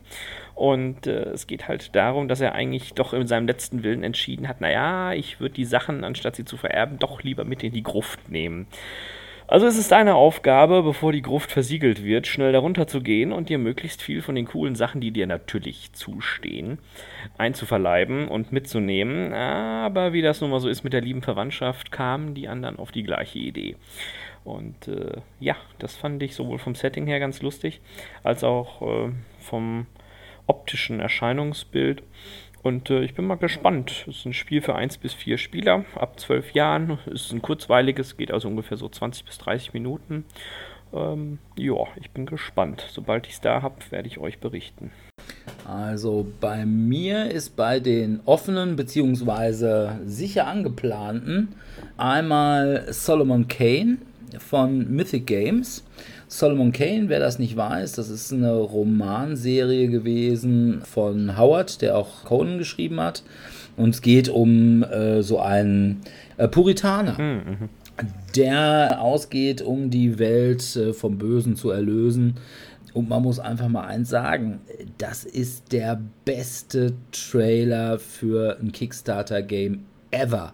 [0.56, 4.48] Und äh, es geht halt darum, dass er eigentlich doch in seinem letzten Willen entschieden
[4.48, 7.84] hat, naja, ich würde die Sachen, anstatt sie zu vererben, doch lieber mit in die
[7.84, 8.68] Gruft nehmen.
[9.52, 13.50] Also es ist deine Aufgabe, bevor die Gruft versiegelt wird, schnell darunter zu gehen und
[13.50, 16.80] dir möglichst viel von den coolen Sachen, die dir natürlich zustehen,
[17.38, 19.34] einzuverleiben und mitzunehmen.
[19.34, 22.94] Aber wie das nun mal so ist mit der lieben Verwandtschaft, kamen die anderen auf
[22.94, 23.76] die gleiche Idee.
[24.46, 27.82] Und äh, ja, das fand ich sowohl vom Setting her ganz lustig,
[28.24, 29.12] als auch äh,
[29.42, 29.86] vom
[30.48, 32.04] optischen Erscheinungsbild.
[32.64, 34.06] Und äh, ich bin mal gespannt.
[34.08, 37.00] Es ist ein Spiel für 1 bis 4 Spieler ab 12 Jahren.
[37.08, 40.26] Es ist ein kurzweiliges, geht also ungefähr so 20 bis 30 Minuten.
[40.94, 42.86] Ähm, ja, ich bin gespannt.
[42.92, 44.92] Sobald ich es da habe, werde ich euch berichten.
[45.66, 50.06] Also bei mir ist bei den offenen bzw.
[50.06, 51.50] sicher angeplanten
[51.98, 53.98] einmal Solomon Kane
[54.40, 55.84] von Mythic Games.
[56.34, 62.24] Solomon Kane, wer das nicht weiß, das ist eine Romanserie gewesen von Howard, der auch
[62.24, 63.24] Conan geschrieben hat.
[63.76, 66.02] Und es geht um äh, so einen
[66.38, 67.18] äh, Puritaner
[68.36, 72.36] der ausgeht, um die Welt äh, vom Bösen zu erlösen.
[72.94, 74.60] Und man muss einfach mal eins sagen,
[74.98, 80.54] das ist der beste Trailer für ein Kickstarter-Game ever.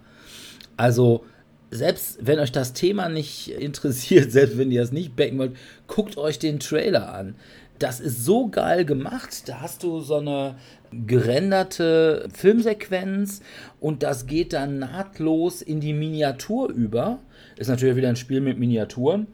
[0.75, 1.25] Also,
[1.71, 5.55] selbst wenn euch das Thema nicht interessiert, selbst wenn ihr es nicht backen wollt,
[5.87, 7.35] guckt euch den Trailer an.
[7.79, 9.47] Das ist so geil gemacht.
[9.47, 10.55] Da hast du so eine
[10.91, 13.41] gerenderte Filmsequenz
[13.79, 17.19] und das geht dann nahtlos in die Miniatur über.
[17.55, 19.27] Ist natürlich wieder ein Spiel mit Miniaturen.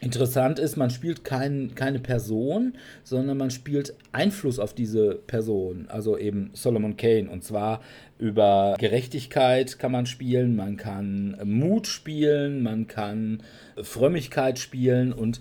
[0.00, 6.16] Interessant ist, man spielt kein, keine Person, sondern man spielt Einfluss auf diese Person, also
[6.16, 7.28] eben Solomon Kane.
[7.28, 7.80] Und zwar
[8.18, 13.42] über Gerechtigkeit kann man spielen, man kann Mut spielen, man kann
[13.80, 15.40] Frömmigkeit spielen und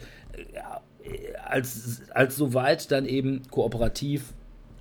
[0.54, 0.82] ja,
[1.44, 4.34] als, als soweit dann eben kooperativ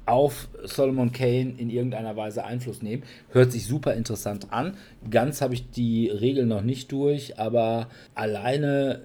[0.04, 3.02] auf Solomon Kane in irgendeiner Weise Einfluss nehmen.
[3.30, 4.76] Hört sich super interessant an.
[5.10, 9.02] Ganz habe ich die Regeln noch nicht durch, aber alleine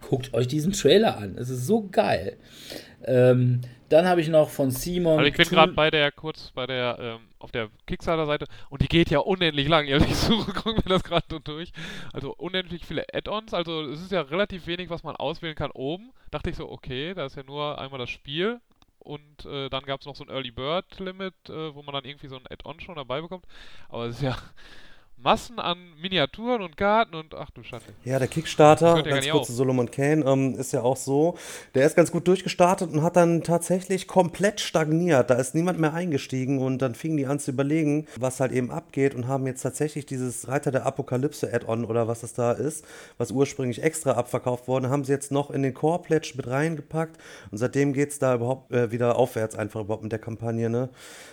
[0.00, 1.36] guckt euch diesen Trailer an.
[1.38, 2.36] Es ist so geil.
[3.06, 5.18] Ähm, dann habe ich noch von Simon.
[5.18, 8.88] Also ich bin gerade bei der, kurz bei der, ähm, auf der Kickstarter-Seite und die
[8.88, 9.86] geht ja unendlich lang.
[9.92, 11.72] Also ich suche, gucke mir das gerade durch.
[12.12, 13.54] Also unendlich viele Add-ons.
[13.54, 16.12] Also es ist ja relativ wenig, was man auswählen kann oben.
[16.30, 18.60] Dachte ich so, okay, da ist ja nur einmal das Spiel
[18.98, 22.04] und äh, dann gab es noch so ein Early Bird Limit, äh, wo man dann
[22.04, 23.44] irgendwie so ein Add-on schon dabei bekommt.
[23.88, 24.36] Aber es ist ja
[25.16, 27.86] Massen an Miniaturen und Karten und ach du Schande.
[28.04, 31.38] Ja, der Kickstarter, ganz kurz zu Solomon Kane, ähm, ist ja auch so.
[31.74, 35.30] Der ist ganz gut durchgestartet und hat dann tatsächlich komplett stagniert.
[35.30, 38.70] Da ist niemand mehr eingestiegen und dann fingen die an zu überlegen, was halt eben
[38.70, 42.84] abgeht und haben jetzt tatsächlich dieses Reiter der Apokalypse Add-on oder was das da ist,
[43.16, 47.18] was ursprünglich extra abverkauft worden, haben sie jetzt noch in den Core Pledge mit reingepackt
[47.50, 50.68] und seitdem geht es da überhaupt äh, wieder aufwärts einfach überhaupt mit der Kampagne.
[50.68, 50.90] Ne?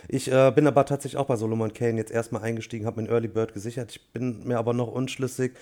[0.08, 3.12] Ich äh, bin aber tatsächlich auch bei Solomon Kane jetzt erstmal eingestiegen, habe mir einen
[3.12, 3.71] Early Bird gesichert.
[3.76, 5.52] Ich bin mir aber noch unschlüssig,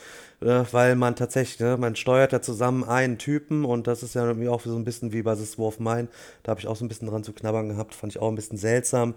[0.41, 4.27] äh, weil man tatsächlich, ne, man steuert ja zusammen einen Typen und das ist ja
[4.27, 6.09] irgendwie auch so ein bisschen wie bei The Swarf Mine.
[6.43, 8.35] Da habe ich auch so ein bisschen dran zu knabbern gehabt, fand ich auch ein
[8.35, 9.15] bisschen seltsam.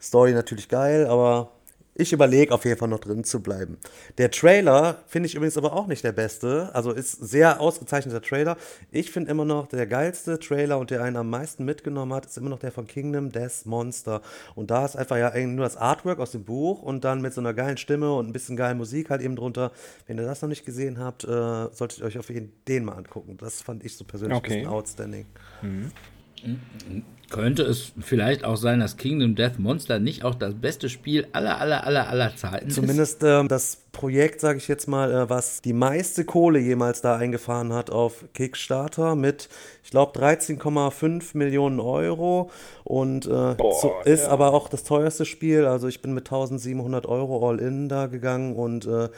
[0.00, 1.50] Story natürlich geil, aber
[1.98, 3.76] ich überlege auf jeden Fall noch drin zu bleiben.
[4.18, 6.70] Der Trailer finde ich übrigens aber auch nicht der beste.
[6.72, 8.56] Also ist sehr ausgezeichneter Trailer.
[8.92, 12.38] Ich finde immer noch der geilste Trailer und der einen am meisten mitgenommen hat, ist
[12.38, 14.22] immer noch der von Kingdom Death Monster.
[14.54, 17.34] Und da ist einfach ja eigentlich nur das Artwork aus dem Buch und dann mit
[17.34, 19.72] so einer geilen Stimme und ein bisschen geilen Musik halt eben drunter.
[20.06, 21.26] Wenn ihr das noch nicht gesehen habt, äh,
[21.72, 23.36] solltet ihr euch auf jeden den mal angucken.
[23.38, 24.52] Das fand ich so persönlich Okay.
[24.52, 25.26] ein bisschen outstanding.
[27.30, 31.60] Könnte es vielleicht auch sein, dass Kingdom Death Monster nicht auch das beste Spiel aller,
[31.60, 32.74] aller, aller, aller Zeiten ist?
[32.74, 37.16] Zumindest ähm, das Projekt, sage ich jetzt mal, äh, was die meiste Kohle jemals da
[37.16, 39.48] eingefahren hat auf Kickstarter mit,
[39.82, 42.50] ich glaube, 13,5 Millionen Euro
[42.84, 45.64] und äh, so, ist aber auch das teuerste Spiel.
[45.66, 49.08] Also ich bin mit 1700 Euro All-In da gegangen und äh,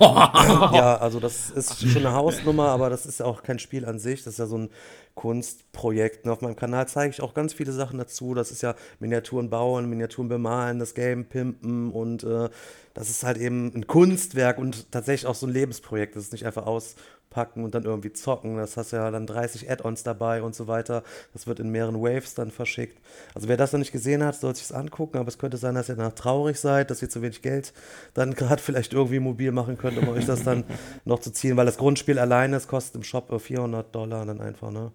[0.00, 3.98] ja, also das ist schon eine Hausnummer, aber das ist ja auch kein Spiel an
[3.98, 4.24] sich.
[4.24, 4.70] Das ist ja so ein
[5.14, 6.24] Kunstprojekt.
[6.24, 8.34] Und auf meinem Kanal zeige ich auch ganz viele Sachen dazu.
[8.34, 12.48] Das ist ja Miniaturen bauen, Miniaturen bemalen, das Game pimpen und äh,
[12.94, 16.14] das ist halt eben ein Kunstwerk und tatsächlich auch so ein Lebensprojekt.
[16.14, 18.56] Das ist nicht einfach auspacken und dann irgendwie zocken.
[18.56, 21.02] Das hast ja dann 30 Add-ons dabei und so weiter.
[21.32, 22.96] Das wird in mehreren Waves dann verschickt.
[23.34, 25.18] Also wer das noch nicht gesehen hat, soll sich das angucken.
[25.18, 27.72] Aber es könnte sein, dass ihr danach traurig seid, dass ihr zu wenig Geld
[28.14, 30.62] dann gerade vielleicht irgendwie mobil machen könnt, um euch das dann
[31.04, 31.56] noch zu ziehen.
[31.56, 34.92] Weil das Grundspiel alleine, das kostet im Shop äh, 400 Dollar dann einfach, ne?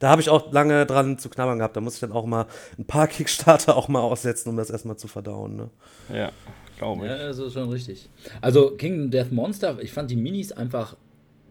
[0.00, 1.76] Da habe ich auch lange dran zu knabbern gehabt.
[1.76, 2.46] Da muss ich dann auch mal
[2.78, 5.56] ein paar Kickstarter auch mal aussetzen, um das erstmal zu verdauen.
[5.56, 5.70] Ne?
[6.12, 6.32] Ja,
[6.80, 7.10] glaube ich.
[7.10, 8.08] Ja, das ist schon richtig.
[8.40, 10.96] Also Kingdom Death Monster, ich fand die Minis einfach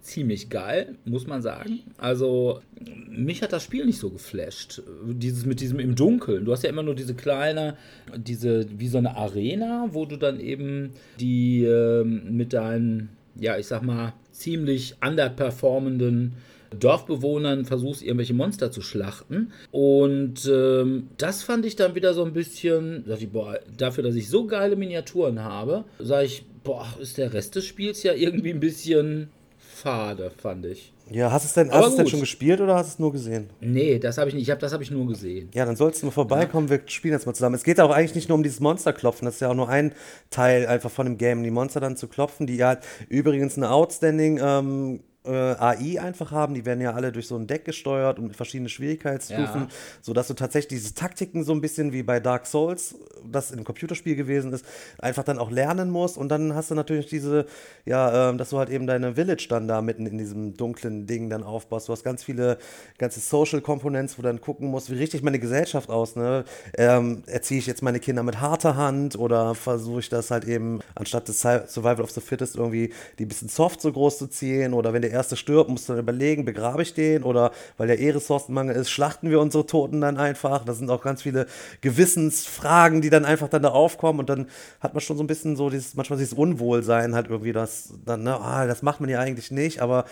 [0.01, 1.81] ziemlich geil, muss man sagen.
[1.97, 2.61] Also
[3.09, 4.81] mich hat das Spiel nicht so geflasht.
[5.05, 6.45] Dieses mit diesem im Dunkeln.
[6.45, 7.77] Du hast ja immer nur diese kleine,
[8.15, 13.67] diese wie so eine Arena, wo du dann eben die ähm, mit deinen, ja ich
[13.67, 16.33] sag mal, ziemlich underperformenden
[16.77, 19.51] Dorfbewohnern versuchst, irgendwelche Monster zu schlachten.
[19.71, 24.15] Und ähm, das fand ich dann wieder so ein bisschen, sag ich, boah, dafür, dass
[24.15, 28.51] ich so geile Miniaturen habe, sage ich, boah, ist der Rest des Spiels ja irgendwie
[28.51, 30.93] ein bisschen fade, fand ich.
[31.11, 33.11] Ja, hast du es denn, hast es denn schon gespielt oder hast du es nur
[33.11, 33.49] gesehen?
[33.61, 34.43] Nee, das habe ich nicht.
[34.43, 35.49] Ich hab, das habe ich nur gesehen.
[35.53, 37.55] Ja, dann sollst du nur vorbeikommen, wir spielen jetzt mal zusammen.
[37.55, 39.93] Es geht auch eigentlich nicht nur um dieses Monsterklopfen, das ist ja auch nur ein
[40.29, 42.77] Teil einfach von dem Game, die Monster dann zu klopfen, die ja
[43.07, 46.53] übrigens eine outstanding ähm, äh, AI einfach haben.
[46.53, 49.67] Die werden ja alle durch so ein Deck gesteuert und mit verschiedenen Schwierigkeitsstufen, Ja.
[50.01, 52.95] sodass du tatsächlich diese Taktiken so ein bisschen wie bei Dark Souls,
[53.29, 54.65] das im Computerspiel gewesen ist,
[54.97, 56.17] einfach dann auch lernen musst.
[56.17, 57.45] Und dann hast du natürlich diese,
[57.85, 61.29] ja, ähm, dass du halt eben deine Village dann da mitten in diesem dunklen Ding
[61.29, 61.87] dann aufbaust.
[61.87, 62.57] Du hast ganz viele,
[62.97, 66.43] ganze Social Components, wo du dann gucken musst, wie richte ich meine Gesellschaft aus, ne?
[66.77, 70.79] Ähm, erziehe ich jetzt meine Kinder mit harter Hand oder versuche ich das halt eben,
[70.95, 74.73] anstatt des Sur- Survival of the Fittest irgendwie die bisschen soft so groß zu ziehen
[74.73, 77.99] oder wenn der erste stirbt, musst du dann überlegen, begrabe ich den oder weil der
[77.99, 80.65] eh Ressourcenmangel ist, schlachten wir unsere Toten dann einfach.
[80.65, 81.45] Das sind auch ganz viele
[81.81, 84.47] Gewissensfragen, die dann einfach dann da aufkommen und dann
[84.79, 88.23] hat man schon so ein bisschen so dieses, manchmal dieses Unwohlsein halt irgendwie, das dann,
[88.23, 90.05] ne, ah, das macht man ja eigentlich nicht, aber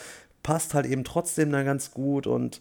[0.43, 2.59] passt halt eben trotzdem dann ganz gut und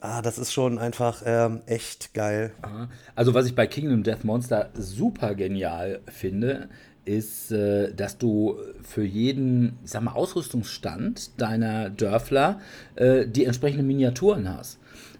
[0.00, 2.52] ah, das ist schon einfach ähm, echt geil.
[3.14, 6.68] Also was ich bei Kingdom Death Monster super genial finde,
[7.04, 12.60] ist, äh, dass du für jeden, sag mal, Ausrüstungsstand deiner Dörfler
[12.96, 14.78] äh, die entsprechenden Miniaturen hast.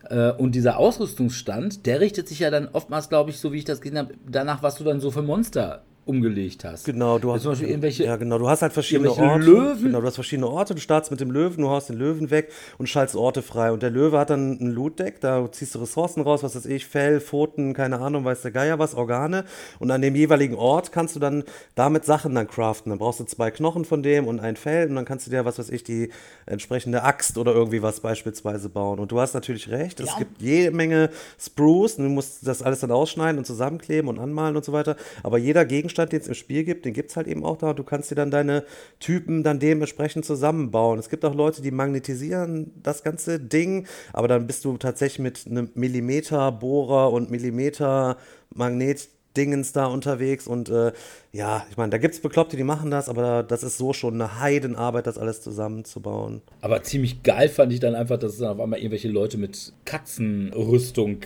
[0.09, 3.65] Äh, Und dieser Ausrüstungsstand, der richtet sich ja dann oftmals, glaube ich, so wie ich
[3.65, 6.85] das gesehen habe, danach, was du dann so für Monster umgelegt hast.
[6.85, 9.45] Genau, du hast zum Beispiel irgendwelche, ja genau, du hast halt verschiedene Orte.
[9.45, 9.85] Löwen.
[9.85, 10.75] Genau, du hast verschiedene Orte.
[10.75, 13.73] Du startest mit dem Löwen, du haust den Löwen weg und schaltest Orte frei.
[13.73, 16.87] Und der Löwe hat dann ein Loot-Deck, da ziehst du Ressourcen raus, was weiß ich,
[16.87, 19.45] Fell, Pfoten, keine Ahnung, weiß der Geier was, Organe.
[19.79, 21.43] Und an dem jeweiligen Ort kannst du dann
[21.75, 22.91] damit Sachen dann craften.
[22.91, 25.45] Dann brauchst du zwei Knochen von dem und ein Fell und dann kannst du dir,
[25.47, 26.11] was weiß ich, die
[26.45, 28.99] entsprechende Axt oder irgendwie was beispielsweise bauen.
[28.99, 30.19] Und du hast natürlich recht, es Ja.
[30.19, 31.09] gibt jede Menge
[31.41, 34.97] Spruce und du musst das alles dann ausschneiden und zusammenkleben und anmalen und so weiter.
[35.23, 37.57] Aber jeder Gegenstand Gegenstand, den es im Spiel gibt, den gibt es halt eben auch
[37.57, 37.73] da.
[37.73, 38.65] Du kannst dir dann deine
[38.99, 40.99] Typen dann dementsprechend zusammenbauen.
[40.99, 45.47] Es gibt auch Leute, die magnetisieren das ganze Ding, aber dann bist du tatsächlich mit
[45.47, 48.17] einem Millimeterbohrer und Millimeter
[48.53, 50.93] Magnet Dingens da unterwegs und äh,
[51.33, 54.15] ja, ich meine, da gibt es Bekloppte, die machen das, aber das ist so schon
[54.15, 56.41] eine Heidenarbeit, das alles zusammenzubauen.
[56.61, 59.73] Aber ziemlich geil fand ich dann einfach, dass es dann auf einmal irgendwelche Leute mit
[59.85, 61.19] Katzenrüstung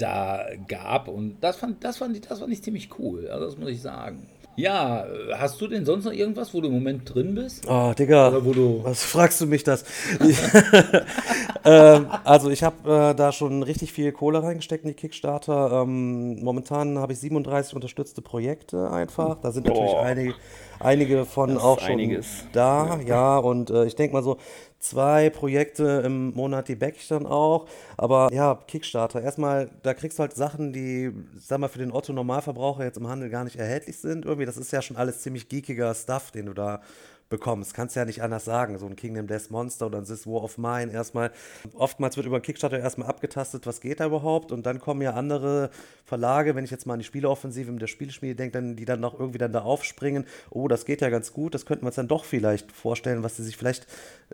[0.00, 3.58] da gab und das fand, das fand, ich, das fand ich ziemlich cool, also das
[3.58, 4.26] muss ich sagen.
[4.56, 5.06] Ja,
[5.38, 7.64] hast du denn sonst noch irgendwas, wo du im Moment drin bist?
[7.66, 9.84] Oh, Digga, Oder wo du was fragst du mich das?
[11.64, 15.82] ähm, also ich habe äh, da schon richtig viel Kohle reingesteckt in die Kickstarter.
[15.82, 19.40] Ähm, momentan habe ich 37 unterstützte Projekte einfach.
[19.40, 20.34] Da sind natürlich einige,
[20.78, 22.44] einige von Das auch schon einiges.
[22.52, 23.38] da, ja.
[23.38, 24.36] Und äh, ich denke mal so,
[24.80, 27.68] zwei Projekte im Monat, die back ich dann auch.
[27.96, 32.84] Aber ja, Kickstarter, erstmal, da kriegst du halt Sachen, die, sag mal, für den Otto-Normalverbraucher
[32.84, 34.24] jetzt im Handel gar nicht erhältlich sind.
[34.24, 36.80] Irgendwie, das ist ja schon alles ziemlich geekiger Stuff, den du da
[37.30, 37.72] bekommst.
[37.72, 38.78] Kannst ja nicht anders sagen.
[38.78, 41.30] So ein Kingdom Death Monster oder ein This War of Mine erstmal.
[41.74, 44.52] Oftmals wird über Kickstarter erstmal abgetastet, was geht da überhaupt.
[44.52, 45.70] Und dann kommen ja andere
[46.04, 49.00] Verlage, wenn ich jetzt mal an die Spieleoffensive mit der Spieleschmiede denke, dann, die dann
[49.00, 50.26] noch irgendwie dann da aufspringen.
[50.50, 51.54] Oh, das geht ja ganz gut.
[51.54, 53.86] Das könnten wir uns dann doch vielleicht vorstellen, was sie sich vielleicht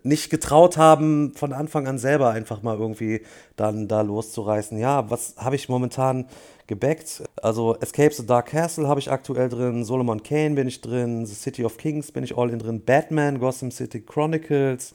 [0.03, 3.23] nicht getraut haben, von Anfang an selber einfach mal irgendwie
[3.57, 4.79] dann da loszureißen.
[4.79, 6.27] Ja, was habe ich momentan
[6.67, 7.23] gebackt.
[7.43, 11.35] Also Escape the Dark Castle habe ich aktuell drin, Solomon Kane bin ich drin, The
[11.35, 14.95] City of Kings bin ich all in drin, Batman, Gotham City Chronicles,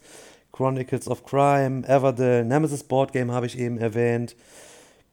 [0.52, 4.36] Chronicles of Crime, Everdell, Nemesis Board Game habe ich eben erwähnt,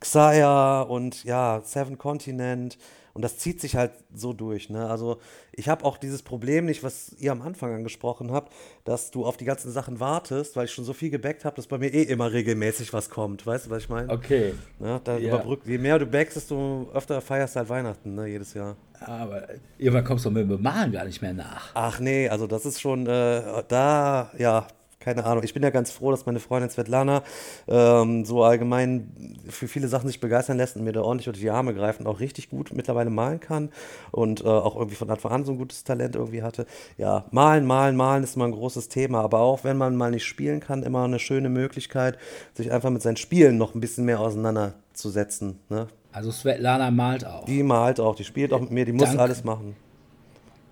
[0.01, 2.79] Xayah und ja, Seven Continent.
[3.19, 4.71] Und das zieht sich halt so durch.
[4.71, 4.89] Ne?
[4.89, 5.19] Also
[5.51, 8.53] ich habe auch dieses Problem nicht, was ihr am Anfang angesprochen habt,
[8.85, 11.67] dass du auf die ganzen Sachen wartest, weil ich schon so viel gebackt habe, dass
[11.67, 13.45] bei mir eh immer regelmäßig was kommt.
[13.45, 14.09] Weißt du, was ich meine?
[14.09, 14.55] Okay.
[14.79, 15.01] Ne?
[15.03, 15.35] Da Ja.
[15.35, 18.29] überbrückt, je mehr du backst, desto öfter feierst du halt Weihnachten, ne?
[18.29, 18.77] jedes Jahr.
[19.01, 21.73] Aber irgendwann kommst du mit dem Bemalen gar nicht mehr nach.
[21.75, 24.69] Ach nee, also das ist schon äh, da, ja,
[25.09, 25.43] keine Ahnung.
[25.43, 27.23] Ich bin ja ganz froh, dass meine Freundin Svetlana
[27.67, 31.49] ähm, so allgemein für viele Sachen sich begeistern lässt und mir da ordentlich unter die
[31.49, 33.71] Arme greift und auch richtig gut mittlerweile malen kann
[34.11, 36.67] und äh, auch irgendwie von Anfang an so ein gutes Talent irgendwie hatte.
[36.99, 40.27] Ja, malen, malen, malen ist immer ein großes Thema, aber auch wenn man mal nicht
[40.27, 42.19] spielen kann, immer eine schöne Möglichkeit,
[42.53, 45.59] sich einfach mit seinen Spielen noch ein bisschen mehr auseinanderzusetzen.
[45.71, 45.87] Ne?
[46.13, 47.47] Also Svetlana malt auch.
[47.47, 49.21] Die malt auch, die spielt auch mit mir, die muss Dank.
[49.21, 49.75] alles machen.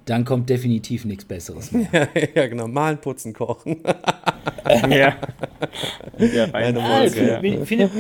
[0.07, 1.89] Dann kommt definitiv nichts Besseres mehr.
[2.35, 3.83] ja, genau, malen, putzen, kochen.
[4.91, 5.17] ja.
[6.19, 7.41] ja Meine Ah, Wolke, findet, ja.
[7.41, 7.91] mi- findet,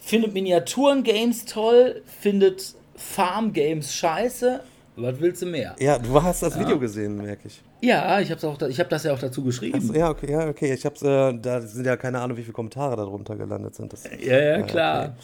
[0.00, 4.60] findet Miniaturen-Games toll, findet Farm-Games scheiße.
[4.98, 5.76] Was willst du mehr?
[5.78, 7.60] Ja, du hast das Video gesehen, merke ich.
[7.82, 9.76] Ja, ich habe auch, da- ich hab das ja auch dazu geschrieben.
[9.76, 10.72] Achso, ja, okay, ja, okay.
[10.72, 13.92] Ich hab's, äh, da sind ja keine Ahnung, wie viele Kommentare darunter gelandet sind.
[13.92, 15.16] Das, Ja, ja, klar.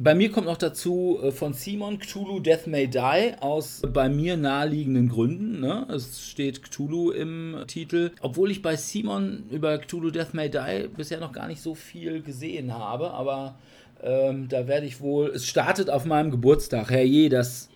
[0.00, 4.36] Bei mir kommt noch dazu äh, von Simon Cthulhu Death May Die aus bei mir
[4.36, 5.58] naheliegenden Gründen.
[5.58, 5.88] Ne?
[5.92, 8.12] Es steht Cthulhu im Titel.
[8.20, 12.22] Obwohl ich bei Simon über Cthulhu Death May Die bisher noch gar nicht so viel
[12.22, 13.56] gesehen habe, aber
[14.00, 15.30] ähm, da werde ich wohl.
[15.30, 16.90] Es startet auf meinem Geburtstag.
[16.90, 17.68] Herrje, das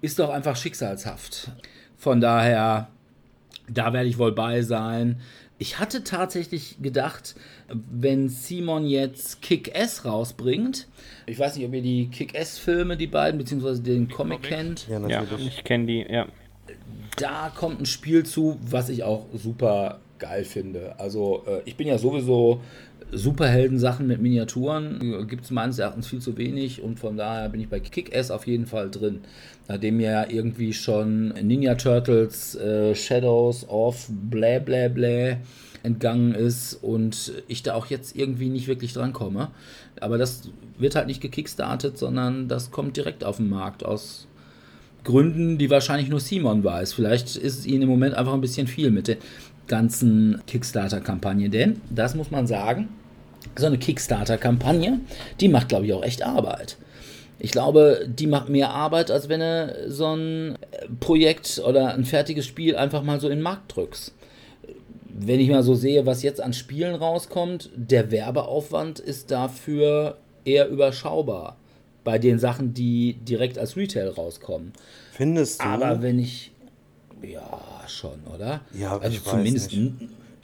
[0.00, 1.50] ist doch einfach schicksalshaft.
[1.98, 2.88] Von daher,
[3.68, 5.20] da werde ich wohl bei sein.
[5.60, 7.34] Ich hatte tatsächlich gedacht,
[7.68, 10.88] wenn Simon jetzt Kick-Ass rausbringt,
[11.26, 14.56] ich weiß nicht, ob ihr die Kick-Ass-Filme, die beiden, beziehungsweise den Comic Comic.
[14.56, 15.58] kennt, ja, ja, natürlich.
[15.58, 16.26] ich kenne die, ja.
[17.18, 20.98] da kommt ein Spiel zu, was ich auch super geil finde.
[20.98, 22.62] Also äh, ich bin ja sowieso
[23.12, 27.68] Superhelden-Sachen mit Miniaturen, gibt es meines Erachtens viel zu wenig und von daher bin ich
[27.68, 29.20] bei Kick-Ass auf jeden Fall drin.
[29.68, 35.36] Nachdem ja irgendwie schon Ninja Turtles äh, Shadows of bläh bläh bläh
[35.82, 39.50] entgangen ist und ich da auch jetzt irgendwie nicht wirklich drankomme.
[40.00, 44.26] Aber das wird halt nicht gekickstartet, sondern das kommt direkt auf den Markt aus
[45.04, 46.92] Gründen, die wahrscheinlich nur Simon weiß.
[46.92, 49.16] Vielleicht ist es ihnen im Moment einfach ein bisschen viel mit der
[49.66, 51.48] ganzen Kickstarter-Kampagne.
[51.48, 52.88] Denn, das muss man sagen,
[53.56, 55.00] so eine Kickstarter-Kampagne,
[55.40, 56.76] die macht, glaube ich, auch echt Arbeit.
[57.38, 60.58] Ich glaube, die macht mehr Arbeit, als wenn du so ein
[61.00, 64.14] Projekt oder ein fertiges Spiel einfach mal so in den Markt drückst.
[65.08, 70.68] Wenn ich mal so sehe, was jetzt an Spielen rauskommt, der Werbeaufwand ist dafür eher
[70.68, 71.56] überschaubar.
[72.04, 74.72] Bei den Sachen, die direkt als Retail rauskommen.
[75.12, 75.66] Findest du?
[75.66, 76.52] Aber wenn ich.
[77.22, 78.62] Ja, schon, oder?
[78.72, 79.92] Ja, also ich weiß zumindest nicht.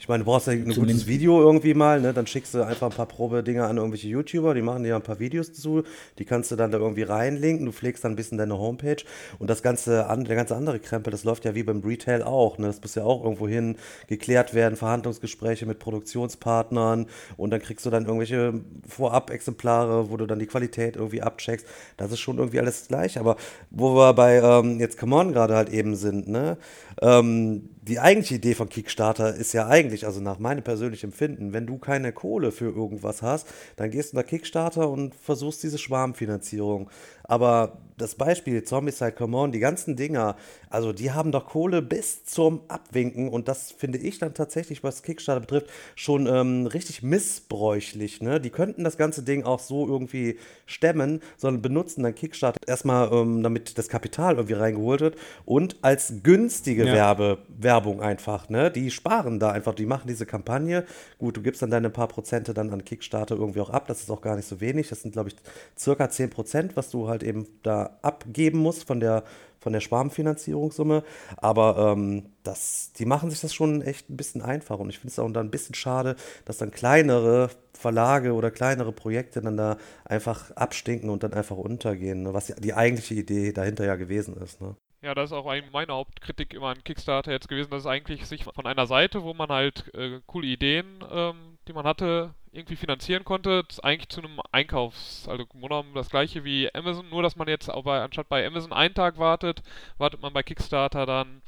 [0.07, 2.13] Ich meine, du brauchst ja ein gutes Video irgendwie mal, ne?
[2.13, 5.19] Dann schickst du einfach ein paar Probedinger an irgendwelche YouTuber, die machen dir ein paar
[5.19, 5.83] Videos zu,
[6.17, 9.03] die kannst du dann da irgendwie reinlinken, du pflegst dann ein bisschen deine Homepage
[9.37, 12.67] und das ganze, der ganze andere Krempel, das läuft ja wie beim Retail auch, ne?
[12.67, 13.75] Das muss ja auch irgendwo hin
[14.07, 20.39] geklärt werden, Verhandlungsgespräche mit Produktionspartnern und dann kriegst du dann irgendwelche Vorab-Exemplare, wo du dann
[20.39, 21.67] die Qualität irgendwie abcheckst.
[21.97, 23.35] Das ist schon irgendwie alles gleich, aber
[23.71, 26.55] wo wir bei ähm, jetzt Come On gerade halt eben sind, ne?
[27.01, 31.67] Ähm, die eigentliche Idee von Kickstarter ist ja eigentlich, also nach meinem persönlichen Empfinden, wenn
[31.67, 36.89] du keine Kohle für irgendwas hast, dann gehst du nach Kickstarter und versuchst diese Schwarmfinanzierung.
[37.27, 40.35] Aber das Beispiel Zombicide Come On, die ganzen Dinger,
[40.69, 45.01] also die haben doch Kohle bis zum Abwinken und das finde ich dann tatsächlich, was
[45.01, 48.21] Kickstarter betrifft, schon ähm, richtig missbräuchlich.
[48.21, 48.39] Ne?
[48.39, 53.41] Die könnten das ganze Ding auch so irgendwie stemmen, sondern benutzen dann Kickstarter erstmal, ähm,
[53.41, 55.15] damit das Kapital irgendwie reingeholt wird
[55.45, 56.93] und als günstige ja.
[56.93, 58.47] Werbe, Werbung einfach.
[58.49, 58.69] Ne?
[58.69, 60.85] Die sparen da einfach, die machen diese Kampagne.
[61.17, 64.11] Gut, du gibst dann deine paar Prozente dann an Kickstarter irgendwie auch ab, das ist
[64.11, 64.89] auch gar nicht so wenig.
[64.89, 65.35] Das sind, glaube ich,
[65.75, 69.23] circa 10 Prozent, was du halt eben da abgeben muss von der,
[69.59, 71.03] von der Schwarmfinanzierungssumme.
[71.37, 74.79] Aber ähm, das, die machen sich das schon echt ein bisschen einfach.
[74.79, 76.15] Und ich finde es auch dann ein bisschen schade,
[76.45, 82.23] dass dann kleinere Verlage oder kleinere Projekte dann da einfach abstinken und dann einfach untergehen,
[82.23, 82.33] ne?
[82.33, 84.61] was die eigentliche Idee dahinter ja gewesen ist.
[84.61, 84.75] Ne?
[85.01, 88.43] Ja, das ist auch meine Hauptkritik immer an Kickstarter jetzt gewesen, dass es eigentlich sich
[88.43, 93.23] von einer Seite, wo man halt äh, coole Ideen, ähm, die man hatte, irgendwie finanzieren
[93.23, 97.69] konnte, eigentlich zu einem Einkaufs, also genommen das gleiche wie Amazon, nur dass man jetzt
[97.69, 99.61] auch bei, anstatt bei Amazon einen Tag wartet,
[99.97, 101.41] wartet man bei Kickstarter dann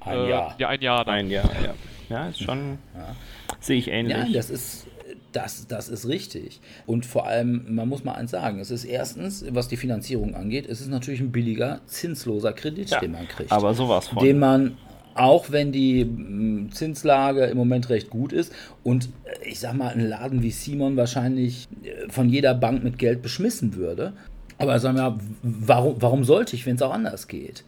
[0.00, 0.54] ein äh, Jahr.
[0.58, 1.04] Ja, ein Jahr.
[1.04, 1.14] Dann.
[1.14, 1.74] Ein Jahr, ja.
[2.08, 3.16] Ja, ist schon, ja.
[3.58, 4.16] sehe ich ähnlich.
[4.16, 4.86] Ja, das ist,
[5.32, 6.60] das, das ist richtig.
[6.86, 10.66] Und vor allem, man muss mal eins sagen, es ist erstens, was die Finanzierung angeht,
[10.68, 13.50] es ist natürlich ein billiger, zinsloser Kredit, ja, den man kriegt.
[13.50, 14.22] Aber sowas von.
[14.22, 14.78] Den man
[15.18, 18.52] auch wenn die Zinslage im Moment recht gut ist
[18.82, 22.98] und äh, ich sag mal, ein Laden wie Simon wahrscheinlich äh, von jeder Bank mit
[22.98, 24.12] Geld beschmissen würde.
[24.58, 27.64] Aber sagen wir, warum, warum sollte ich, wenn es auch anders geht?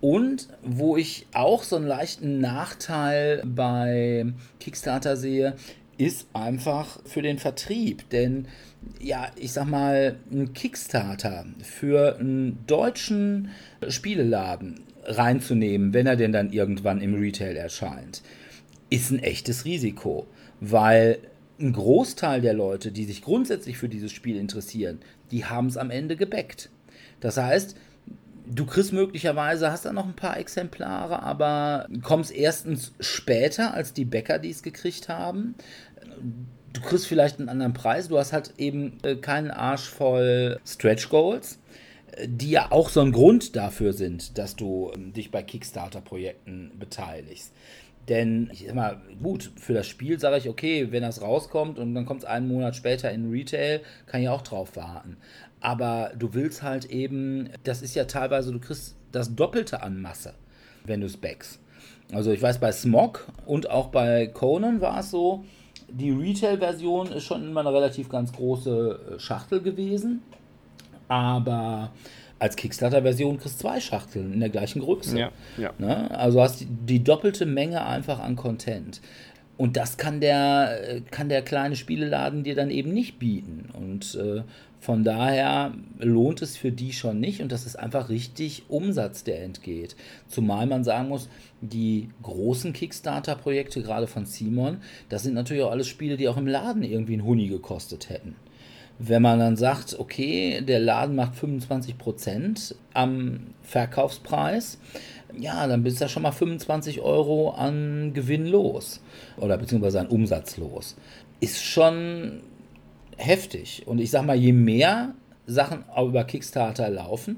[0.00, 4.26] Und wo ich auch so einen leichten Nachteil bei
[4.60, 5.54] Kickstarter sehe,
[5.96, 8.08] ist einfach für den Vertrieb.
[8.10, 8.46] Denn
[9.00, 13.50] ja, ich sag mal, ein Kickstarter für einen deutschen
[13.88, 18.22] Spieleladen reinzunehmen, wenn er denn dann irgendwann im Retail erscheint,
[18.90, 20.26] ist ein echtes Risiko,
[20.60, 21.18] weil
[21.60, 25.00] ein Großteil der Leute, die sich grundsätzlich für dieses Spiel interessieren,
[25.30, 26.70] die haben es am Ende gebackt.
[27.20, 27.76] Das heißt,
[28.46, 34.04] du kriegst möglicherweise, hast da noch ein paar Exemplare, aber kommst erstens später als die
[34.04, 35.54] Bäcker, die es gekriegt haben.
[36.72, 41.08] Du kriegst vielleicht einen anderen Preis, du hast halt eben äh, keinen Arsch voll Stretch
[41.08, 41.58] Goals
[42.26, 47.52] die ja auch so ein Grund dafür sind, dass du ähm, dich bei Kickstarter-Projekten beteiligst.
[48.08, 51.94] Denn ich sag mal, gut, für das Spiel sage ich, okay, wenn das rauskommt und
[51.94, 55.18] dann kommt es einen Monat später in Retail, kann ich auch drauf warten.
[55.60, 60.34] Aber du willst halt eben, das ist ja teilweise, du kriegst das Doppelte an Masse,
[60.84, 61.60] wenn du es backst.
[62.12, 65.44] Also ich weiß, bei Smog und auch bei Conan war es so,
[65.90, 70.22] die Retail-Version ist schon immer eine relativ ganz große äh, Schachtel gewesen.
[71.08, 71.92] Aber
[72.38, 75.18] als Kickstarter-Version kriegst du zwei Schachteln in der gleichen Größe.
[75.18, 75.72] Ja, ja.
[75.78, 76.10] Ne?
[76.10, 79.00] Also hast die doppelte Menge einfach an Content.
[79.56, 83.68] Und das kann der, kann der kleine Spieleladen dir dann eben nicht bieten.
[83.72, 84.42] Und äh,
[84.78, 87.42] von daher lohnt es für die schon nicht.
[87.42, 89.96] Und das ist einfach richtig Umsatz, der entgeht.
[90.28, 91.28] Zumal man sagen muss,
[91.60, 94.78] die großen Kickstarter-Projekte, gerade von Simon,
[95.08, 98.36] das sind natürlich auch alles Spiele, die auch im Laden irgendwie einen Huni gekostet hätten.
[98.98, 104.78] Wenn man dann sagt, okay, der Laden macht 25% am Verkaufspreis,
[105.38, 109.00] ja, dann bist du ja schon mal 25 Euro an Gewinn los.
[109.36, 110.96] Oder beziehungsweise an Umsatz los.
[111.40, 112.40] Ist schon
[113.16, 113.84] heftig.
[113.86, 115.14] Und ich sag mal, je mehr
[115.46, 117.36] Sachen über Kickstarter laufen,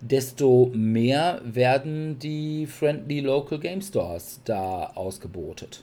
[0.00, 5.82] desto mehr werden die Friendly Local Game Stores da ausgebotet.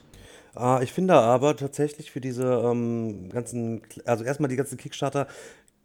[0.54, 5.26] Ah, ich finde aber tatsächlich für diese ähm, ganzen, also erstmal die ganzen Kickstarter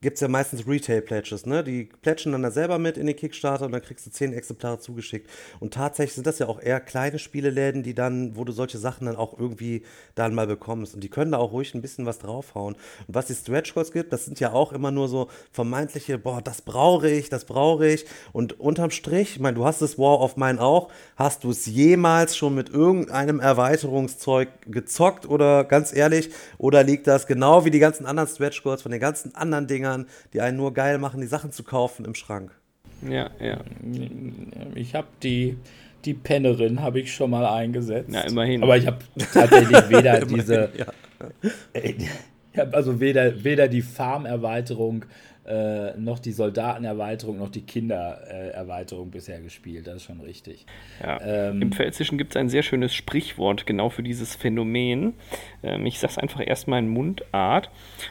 [0.01, 1.63] gibt es ja meistens Retail-Pledges, ne?
[1.63, 4.79] Die pledgen dann da selber mit in den Kickstarter und dann kriegst du zehn Exemplare
[4.79, 5.27] zugeschickt.
[5.59, 9.07] Und tatsächlich sind das ja auch eher kleine Spieleläden, die dann, wo du solche Sachen
[9.07, 9.83] dann auch irgendwie
[10.13, 10.93] dann mal bekommst.
[10.93, 12.75] Und die können da auch ruhig ein bisschen was draufhauen.
[13.07, 16.41] Und was die Stretch Goals gibt, das sind ja auch immer nur so vermeintliche, boah,
[16.43, 18.05] das brauche ich, das brauche ich.
[18.33, 21.65] Und unterm Strich, ich meine, du hast das War of Mine auch, hast du es
[21.65, 26.29] jemals schon mit irgendeinem Erweiterungszeug gezockt oder ganz ehrlich,
[26.59, 29.86] oder liegt das genau wie die ganzen anderen Stretch Goals von den ganzen anderen Dingern
[29.87, 32.51] Dingern, die einen nur geil machen, die Sachen zu kaufen im Schrank.
[33.07, 33.59] Ja, ja.
[34.75, 35.57] Ich habe die,
[36.05, 38.13] die Pennerin habe ich schon mal eingesetzt.
[38.13, 38.63] Ja, immerhin.
[38.63, 38.99] Aber ich habe
[39.33, 40.69] tatsächlich weder diese.
[42.53, 45.05] Ich habe also weder, weder die Farmerweiterung
[45.47, 49.87] äh, noch die Soldatenerweiterung noch die Kindererweiterung bisher gespielt.
[49.87, 50.65] Das ist schon richtig.
[51.01, 51.21] Ja.
[51.21, 55.13] Ähm, Im Pfälzischen gibt es ein sehr schönes Sprichwort genau für dieses Phänomen.
[55.63, 57.69] Ähm, ich sage es einfach erstmal in Mundart.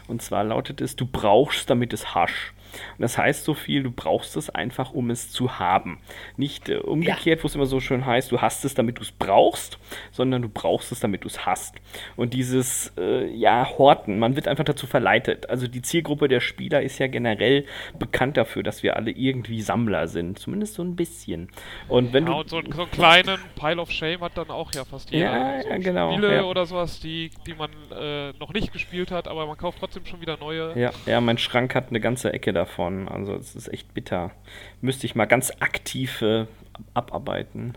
[0.09, 2.55] Und zwar lautet es: Du brauchst, damit es hasch.
[2.99, 5.99] Und das heißt so viel, du brauchst es einfach, um es zu haben.
[6.37, 7.43] Nicht äh, umgekehrt, ja.
[7.43, 9.79] wo es immer so schön heißt, du hast es, damit du es brauchst,
[10.11, 11.77] sondern du brauchst es, damit du es hast.
[12.17, 15.49] Und dieses, äh, ja, Horten, man wird einfach dazu verleitet.
[15.51, 17.65] Also die Zielgruppe der Spieler ist ja generell
[17.99, 20.39] bekannt dafür, dass wir alle irgendwie Sammler sind.
[20.39, 21.49] Zumindest so ein bisschen.
[21.89, 22.39] Und wenn ja, du.
[22.41, 25.25] Und so, so einen kleinen Pile of Shame hat dann auch ja fast jeder.
[25.25, 26.13] Ja, so ja genau.
[26.13, 26.43] Spiele ja.
[26.45, 30.21] oder sowas, die, die man äh, noch nicht gespielt hat, aber man kauft trotzdem schon
[30.21, 30.79] wieder neue.
[30.79, 32.66] Ja, ja, mein Schrank hat eine ganze Ecke davon.
[33.09, 34.33] Also es ist echt bitter.
[34.81, 36.47] Müsste ich mal ganz aktiv äh,
[36.95, 37.75] abarbeiten.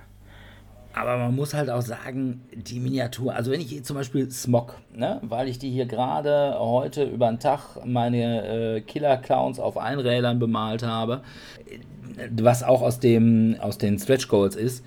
[0.94, 5.20] Aber man muss halt auch sagen, die Miniatur, also wenn ich zum Beispiel Smog, ne,
[5.22, 10.84] weil ich die hier gerade heute über den Tag meine äh, Killer-Clowns auf Einrädern bemalt
[10.84, 11.22] habe,
[12.32, 14.84] was auch aus, dem, aus den Stretch Goals ist,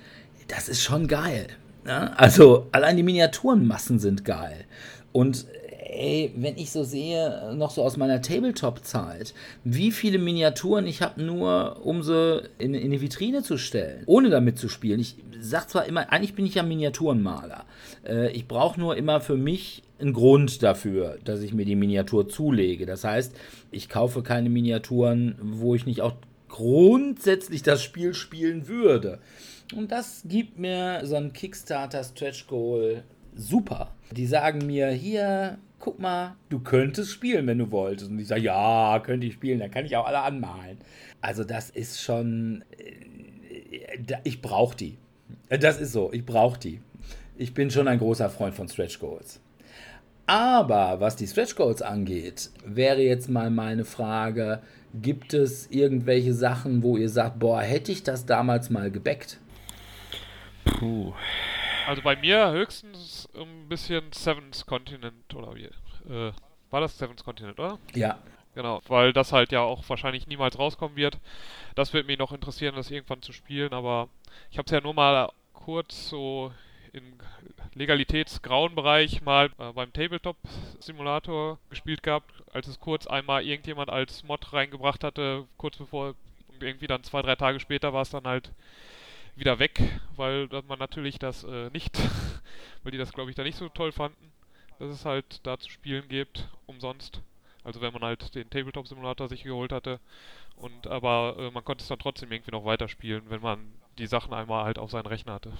[0.48, 1.46] das ist schon geil.
[1.84, 2.18] Ne?
[2.18, 4.64] Also allein die Miniaturenmassen sind geil.
[5.12, 5.46] Und
[5.92, 9.34] ey, wenn ich so sehe, noch so aus meiner Tabletop-Zeit,
[9.64, 14.30] wie viele Miniaturen ich habe, nur um sie in, in die Vitrine zu stellen, ohne
[14.30, 15.00] damit zu spielen.
[15.00, 17.64] Ich sag zwar immer, eigentlich bin ich ja Miniaturenmaler.
[18.06, 22.28] Äh, ich brauche nur immer für mich einen Grund dafür, dass ich mir die Miniatur
[22.28, 22.86] zulege.
[22.86, 23.34] Das heißt,
[23.70, 26.14] ich kaufe keine Miniaturen, wo ich nicht auch
[26.48, 29.18] grundsätzlich das Spiel spielen würde.
[29.74, 33.94] Und das gibt mir so ein Kickstarter Stretch Goal super.
[34.10, 38.08] Die sagen mir, hier, guck mal, du könntest spielen, wenn du wolltest.
[38.08, 40.78] Und ich sage, ja, könnte ich spielen, dann kann ich auch alle anmalen.
[41.20, 44.96] Also das ist schon, äh, ich brauche die.
[45.48, 46.80] Das ist so, ich brauche die.
[47.36, 49.40] Ich bin schon ein großer Freund von Stretch Goals.
[50.26, 54.62] Aber was die Stretch Goals angeht, wäre jetzt mal meine Frage,
[54.94, 59.38] gibt es irgendwelche Sachen, wo ihr sagt, boah, hätte ich das damals mal gebackt?
[60.64, 61.12] Puh.
[61.88, 65.70] Also bei mir höchstens ein bisschen Seventh Continent oder wie?
[66.10, 66.32] Äh,
[66.70, 67.78] war das Seventh Continent, oder?
[67.94, 68.18] Ja.
[68.54, 71.18] Genau, weil das halt ja auch wahrscheinlich niemals rauskommen wird.
[71.74, 74.08] Das wird mich noch interessieren, das irgendwann zu spielen, aber
[74.50, 76.52] ich habe es ja nur mal kurz so
[76.92, 77.14] im
[77.74, 84.52] legalitätsgrauen Bereich mal äh, beim Tabletop-Simulator gespielt gehabt, als es kurz einmal irgendjemand als Mod
[84.52, 86.14] reingebracht hatte, kurz bevor
[86.60, 88.52] irgendwie dann zwei, drei Tage später war es dann halt
[89.36, 89.80] wieder weg,
[90.16, 91.98] weil man natürlich das äh, nicht,
[92.82, 94.32] weil die das glaube ich da nicht so toll fanden,
[94.78, 97.20] dass es halt da zu spielen gibt, umsonst.
[97.64, 100.00] Also wenn man halt den Tabletop-Simulator sich geholt hatte.
[100.56, 104.34] Und aber äh, man konnte es dann trotzdem irgendwie noch weiterspielen, wenn man die Sachen
[104.34, 105.52] einmal halt auf seinen Rechner hatte.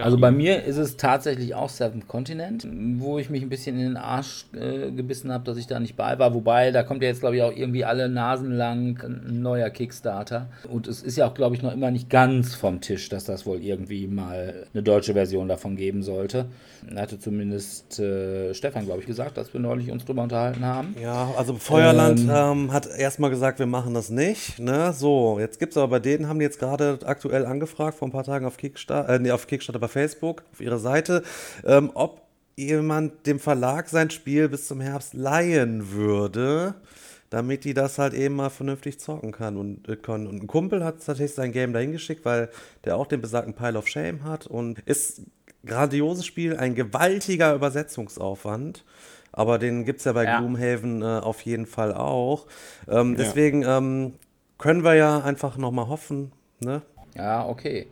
[0.00, 2.66] Also bei mir ist es tatsächlich auch Seventh Continent,
[2.98, 5.96] wo ich mich ein bisschen in den Arsch äh, gebissen habe, dass ich da nicht
[5.96, 6.34] bei war.
[6.34, 10.48] Wobei, da kommt ja jetzt, glaube ich, auch irgendwie alle Nasen lang ein neuer Kickstarter.
[10.70, 13.46] Und es ist ja auch, glaube ich, noch immer nicht ganz vom Tisch, dass das
[13.46, 16.46] wohl irgendwie mal eine deutsche Version davon geben sollte.
[16.88, 20.94] Da hatte zumindest äh, Stefan, glaube ich, gesagt, dass wir neulich uns drüber unterhalten haben.
[21.02, 24.58] Ja, also Feuerland ähm, ähm, hat erstmal gesagt, wir machen das nicht.
[24.58, 24.92] Ne?
[24.92, 28.12] So, jetzt gibt es aber bei denen, haben die jetzt gerade aktuell angefragt, vor ein
[28.12, 31.22] paar Tagen auf Kickstarter, äh, nee, auf Kickstarter bei Facebook, auf ihrer Seite,
[31.64, 32.22] ähm, ob
[32.56, 36.74] jemand dem Verlag sein Spiel bis zum Herbst leihen würde,
[37.30, 40.26] damit die das halt eben mal vernünftig zocken kann und äh, können.
[40.26, 42.48] Und ein Kumpel hat tatsächlich sein Game dahin geschickt, weil
[42.84, 45.22] der auch den besagten Pile of Shame hat und ist
[45.66, 48.84] grandioses Spiel, ein gewaltiger Übersetzungsaufwand.
[49.32, 50.38] Aber den gibt es ja bei ja.
[50.38, 52.46] Gloomhaven äh, auf jeden Fall auch.
[52.88, 53.18] Ähm, ja.
[53.18, 54.14] Deswegen ähm,
[54.56, 56.80] können wir ja einfach nochmal hoffen, ne?
[57.16, 57.86] Ja, okay.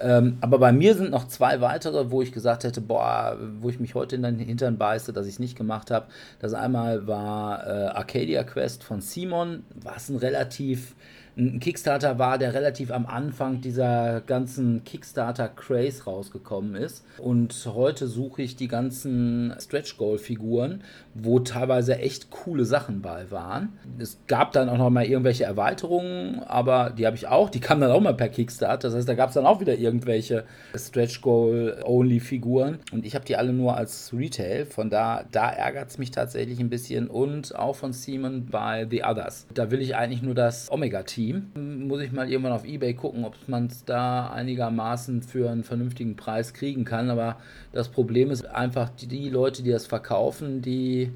[0.00, 3.80] Ähm, aber bei mir sind noch zwei weitere, wo ich gesagt hätte, boah, wo ich
[3.80, 6.06] mich heute in den Hintern beiße, dass ich es nicht gemacht habe.
[6.38, 10.94] Das einmal war äh, Arcadia Quest von Simon, was ein relativ
[11.38, 17.04] ein Kickstarter war, der relativ am Anfang dieser ganzen Kickstarter-Craze rausgekommen ist.
[17.18, 20.82] Und heute suche ich die ganzen Stretch-Goal-Figuren,
[21.22, 23.78] wo teilweise echt coole Sachen bei waren.
[23.98, 27.50] Es gab dann auch noch mal irgendwelche Erweiterungen, aber die habe ich auch.
[27.50, 28.88] Die kamen dann auch mal per Kickstarter.
[28.88, 30.44] Das heißt, da gab es dann auch wieder irgendwelche
[30.74, 32.78] Stretch-Goal-Only-Figuren.
[32.92, 34.66] Und ich habe die alle nur als Retail.
[34.66, 37.08] Von da, da ärgert es mich tatsächlich ein bisschen.
[37.08, 39.46] Und auch von Simon bei The Others.
[39.52, 41.50] Da will ich eigentlich nur das Omega-Team Team.
[41.88, 46.14] Muss ich mal irgendwann auf Ebay gucken, ob man es da einigermaßen für einen vernünftigen
[46.14, 47.10] Preis kriegen kann.
[47.10, 47.38] Aber
[47.72, 51.07] das Problem ist einfach, die Leute, die das verkaufen, die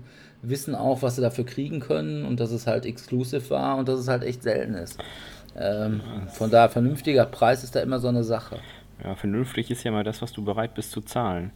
[0.42, 4.00] wissen auch, was sie dafür kriegen können und dass es halt exclusive war und dass
[4.00, 4.98] es halt echt selten ist.
[5.56, 6.00] Ähm,
[6.32, 8.58] von daher, vernünftiger Preis ist da immer so eine Sache.
[9.04, 11.50] Ja, vernünftig ist ja mal das, was du bereit bist zu zahlen.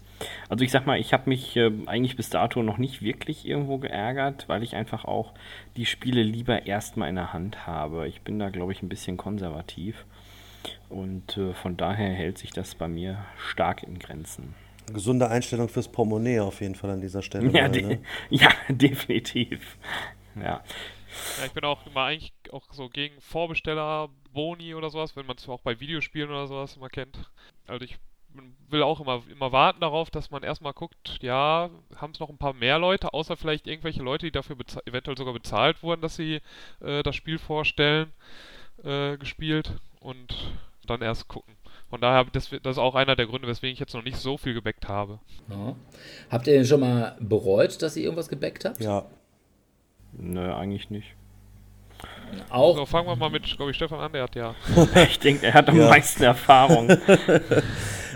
[0.48, 3.78] Also ich sag mal, ich habe mich äh, eigentlich bis dato noch nicht wirklich irgendwo
[3.78, 5.32] geärgert, weil ich einfach auch
[5.76, 8.08] die Spiele lieber erstmal in der Hand habe.
[8.08, 10.06] Ich bin da, glaube ich, ein bisschen konservativ.
[10.88, 14.54] Und äh, von daher hält sich das bei mir stark in Grenzen.
[14.92, 17.50] Gesunde Einstellung fürs Portemonnaie auf jeden Fall an dieser Stelle.
[17.50, 18.02] Ja, mal, de ne?
[18.30, 19.76] ja definitiv.
[20.36, 20.62] Ja.
[21.38, 25.36] Ja, ich bin auch immer eigentlich auch so gegen Vorbesteller, Boni oder sowas, wenn man
[25.36, 27.18] es auch bei Videospielen oder sowas immer kennt.
[27.66, 27.98] Also ich
[28.68, 32.38] will auch immer, immer warten darauf, dass man erstmal guckt, ja, haben es noch ein
[32.38, 36.40] paar mehr Leute, außer vielleicht irgendwelche Leute, die dafür eventuell sogar bezahlt wurden, dass sie
[36.80, 38.12] äh, das Spiel vorstellen,
[38.84, 41.55] äh, gespielt und dann erst gucken.
[41.90, 44.36] Von daher, das, das ist auch einer der Gründe, weswegen ich jetzt noch nicht so
[44.36, 45.20] viel gebackt habe.
[45.48, 45.76] Ja.
[46.30, 48.80] Habt ihr denn schon mal bereut, dass ihr irgendwas gebackt habt?
[48.80, 49.04] Ja,
[50.18, 51.14] Nö, eigentlich nicht.
[52.50, 54.54] Auch So, fangen wir mal mit, glaube ich, Stefan an, der hat ja.
[55.10, 55.88] Ich denke, er hat am Ja.
[55.88, 56.88] meisten Erfahrung.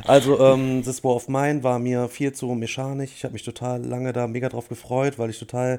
[0.07, 3.11] Also, ähm, This War of Mine war mir viel zu mechanisch.
[3.15, 5.79] Ich habe mich total lange da mega drauf gefreut, weil ich total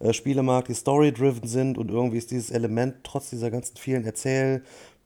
[0.00, 4.02] äh, Spiele mag, die story-driven sind und irgendwie ist dieses Element trotz dieser ganzen vielen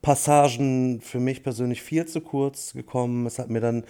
[0.05, 3.25] Erzählpassagen für mich persönlich viel zu kurz gekommen.
[3.25, 3.85] Es hat mir dann,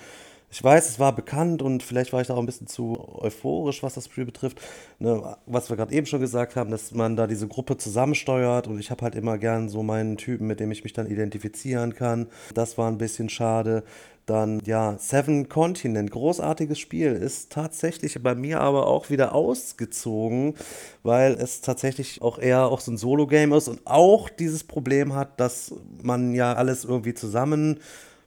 [0.48, 3.82] ich weiß, es war bekannt und vielleicht war ich da auch ein bisschen zu euphorisch,
[3.82, 4.60] was das Spiel betrifft.
[5.00, 8.78] Ne, was wir gerade eben schon gesagt haben, dass man da diese Gruppe zusammensteuert und
[8.78, 12.28] ich habe halt immer gern so meinen Typen, mit dem ich mich dann identifizieren kann.
[12.54, 13.82] Das war ein bisschen schade.
[14.26, 20.54] Dann, ja, Seven Continent, großartiges Spiel, ist tatsächlich bei mir aber auch wieder ausgezogen,
[21.02, 25.38] weil es tatsächlich auch eher auch so ein Solo-Game ist und auch dieses Problem hat,
[25.40, 27.80] dass man ja alles irgendwie zusammen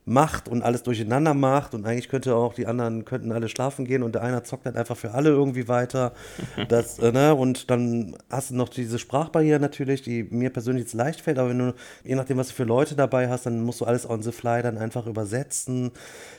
[0.07, 4.03] macht und alles durcheinander macht und eigentlich könnte auch die anderen könnten alle schlafen gehen
[4.03, 6.13] und der eine zockt dann einfach für alle irgendwie weiter.
[6.69, 7.35] Das, äh, ne?
[7.35, 11.49] Und dann hast du noch diese Sprachbarriere natürlich, die mir persönlich jetzt leicht fällt, aber
[11.49, 14.21] wenn du, je nachdem, was du für Leute dabei hast, dann musst du alles on
[14.21, 15.91] the fly dann einfach übersetzen.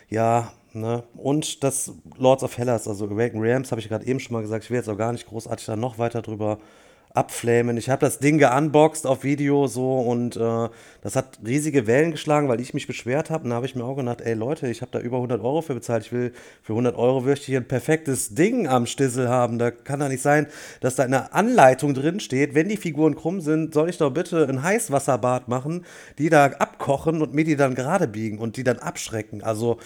[0.08, 1.04] Ja, ne?
[1.16, 4.64] Und das Lords of Hellas, also Awaken Realms, habe ich gerade eben schon mal gesagt,
[4.64, 6.58] ich will jetzt auch gar nicht großartig da noch weiter drüber
[7.14, 7.76] abflamen.
[7.76, 10.68] Ich habe das Ding geunboxed auf Video so und äh,
[11.00, 13.44] das hat riesige Wellen geschlagen, weil ich mich beschwert habe.
[13.44, 15.62] Und da habe ich mir auch gedacht, ey Leute, ich habe da über 100 Euro
[15.62, 16.04] für bezahlt.
[16.06, 16.32] Ich will
[16.62, 19.58] für 100 Euro möchte ich hier ein perfektes Ding am Stissel haben.
[19.58, 20.46] Da kann da nicht sein,
[20.80, 24.10] dass da in der Anleitung drin steht, wenn die Figuren krumm sind, soll ich doch
[24.10, 25.84] bitte ein Heißwasserbad machen,
[26.18, 29.42] die da abkochen und mir die dann gerade biegen und die dann abschrecken.
[29.42, 29.78] Also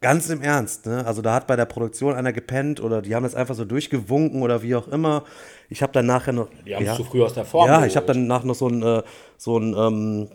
[0.00, 1.04] Ganz im Ernst, ne?
[1.04, 4.42] Also da hat bei der Produktion einer gepennt oder die haben das einfach so durchgewunken
[4.42, 5.24] oder wie auch immer.
[5.68, 6.48] Ich habe dann nachher noch.
[6.64, 8.24] Die haben es ja, zu früh aus der Form Ja, ich habe geholt.
[8.28, 9.02] danach noch so ein, äh,
[9.36, 10.28] so ein, ähm,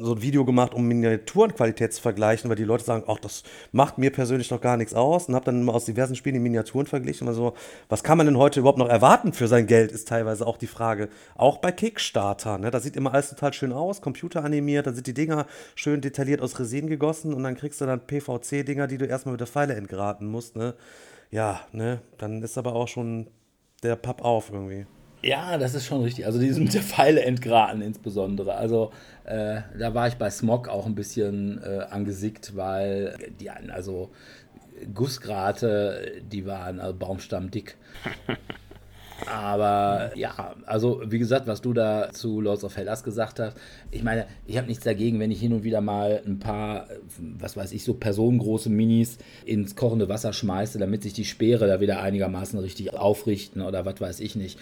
[0.00, 3.42] so ein Video gemacht, um Miniaturenqualität zu vergleichen, weil die Leute sagen, ach, das
[3.72, 5.28] macht mir persönlich doch gar nichts aus.
[5.28, 7.28] Und habe dann mal aus diversen Spielen die Miniaturen verglichen.
[7.28, 7.54] Also,
[7.88, 10.66] was kann man denn heute überhaupt noch erwarten für sein Geld, ist teilweise auch die
[10.66, 11.08] Frage.
[11.34, 12.70] Auch bei Kickstarter, ne?
[12.70, 16.58] Da sieht immer alles total schön aus, computeranimiert, da sind die Dinger schön detailliert aus
[16.58, 20.26] Resin gegossen und dann kriegst du dann PVC-Dinger, die du erstmal mit der Pfeile entgraten
[20.26, 20.74] musst, ne?
[21.30, 22.00] Ja, ne?
[22.18, 23.28] Dann ist aber auch schon
[23.82, 24.86] der Papp auf irgendwie.
[25.22, 26.26] Ja, das ist schon richtig.
[26.26, 28.54] Also dieses mit der Pfeile entgraten insbesondere.
[28.54, 28.92] Also
[29.24, 34.10] äh, da war ich bei Smog auch ein bisschen äh, angesickt, weil die also
[34.94, 37.76] Gussgrate, die waren also baumstammdick.
[39.26, 43.56] Aber ja, also wie gesagt, was du da zu Lords of Hellas gesagt hast,
[43.90, 46.86] ich meine, ich habe nichts dagegen, wenn ich hin und wieder mal ein paar,
[47.18, 51.80] was weiß ich, so personengroße Minis ins kochende Wasser schmeiße, damit sich die Speere da
[51.80, 54.58] wieder einigermaßen richtig aufrichten oder was weiß ich nicht.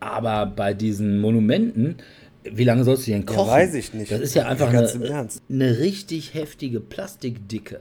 [0.00, 1.96] Aber bei diesen Monumenten,
[2.44, 3.50] wie lange sollst du denn kochen?
[3.50, 4.10] weiß ich nicht.
[4.12, 5.42] Das ist ja einfach Ganz eine, im Ernst.
[5.50, 7.80] eine richtig heftige Plastikdicke.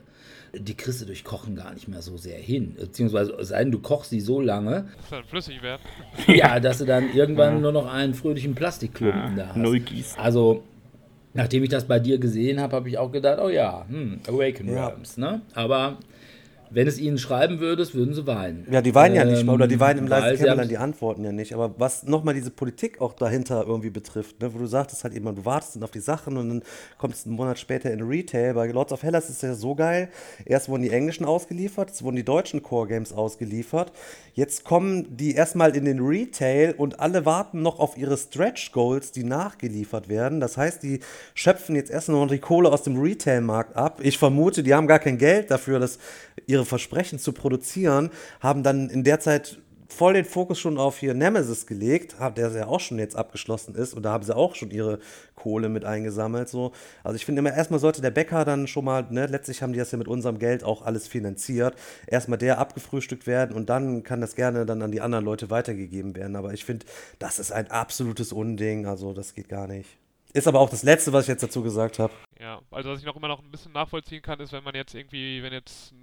[0.57, 2.75] Die kriegst du durch Kochen gar nicht mehr so sehr hin.
[2.79, 5.81] Beziehungsweise, es sei denn, du kochst sie so lange, Muss dann flüssig werden.
[6.27, 9.57] ja, dass du dann irgendwann nur noch einen fröhlichen Plastikklumpen da hast.
[9.57, 10.17] Null gießen.
[10.17, 10.63] Also,
[11.33, 14.69] nachdem ich das bei dir gesehen habe, habe ich auch gedacht, oh ja, hm, Awaken
[14.69, 14.87] Ja.
[14.87, 15.41] Realms, ne?
[15.53, 15.97] Aber
[16.75, 18.67] wenn es ihnen schreiben würdest, würden sie weinen.
[18.69, 20.59] Ja, die weinen ja nicht Ähm, mal, oder die weinen im weil leisen sie Kämmerlein,
[20.65, 21.53] haben- die antworten ja nicht.
[21.53, 25.31] Aber was nochmal diese Politik auch dahinter irgendwie betrifft, ne, wo du sagtest halt immer,
[25.33, 26.63] du wartest dann auf die Sachen und dann
[26.97, 28.53] kommst du einen Monat später in Retail.
[28.53, 30.09] Bei Lords of Hellas ist es ja so geil.
[30.45, 33.93] Erst wurden die englischen ausgeliefert, jetzt wurden die deutschen Core Games ausgeliefert.
[34.33, 39.13] Jetzt kommen die erstmal in den Retail und alle warten noch auf ihre Stretch Goals,
[39.13, 40.41] die nachgeliefert werden.
[40.41, 40.99] Das heißt, die
[41.35, 44.01] schöpfen jetzt erst noch die Kohle aus dem Retail-Markt ab.
[44.03, 45.99] Ich vermute, die haben gar kein Geld dafür, das
[46.47, 48.09] ihre Versprechen zu produzieren,
[48.39, 52.65] haben dann in der Zeit voll den Fokus schon auf hier Nemesis gelegt, der ja
[52.65, 54.99] auch schon jetzt abgeschlossen ist und da haben sie auch schon ihre
[55.35, 56.49] Kohle mit eingesammelt.
[56.49, 56.71] So.
[57.03, 59.79] Also ich finde immer, erstmal sollte der Bäcker dann schon mal, ne, letztlich haben die
[59.79, 61.75] das ja mit unserem Geld auch alles finanziert,
[62.07, 66.15] erstmal der abgefrühstückt werden und dann kann das gerne dann an die anderen Leute weitergegeben
[66.15, 66.35] werden.
[66.35, 66.85] Aber ich finde,
[67.19, 69.97] das ist ein absolutes Unding, also das geht gar nicht.
[70.33, 72.11] Ist aber auch das Letzte, was ich jetzt dazu gesagt habe.
[72.41, 74.93] Ja, also was ich noch immer noch ein bisschen nachvollziehen kann, ist, wenn man jetzt
[74.93, 75.93] irgendwie, wenn jetzt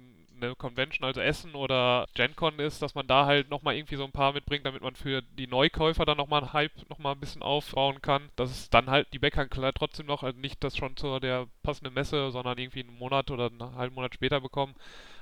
[0.43, 4.11] eine Convention, also Essen oder GenCon ist, dass man da halt nochmal irgendwie so ein
[4.11, 8.01] paar mitbringt, damit man für die Neukäufer dann nochmal einen Hype nochmal ein bisschen aufbauen
[8.01, 8.29] kann.
[8.35, 11.93] Dass es dann halt die Bäcker trotzdem noch, also nicht das schon zu der passenden
[11.93, 14.75] Messe, sondern irgendwie einen Monat oder einen halben Monat später bekommen.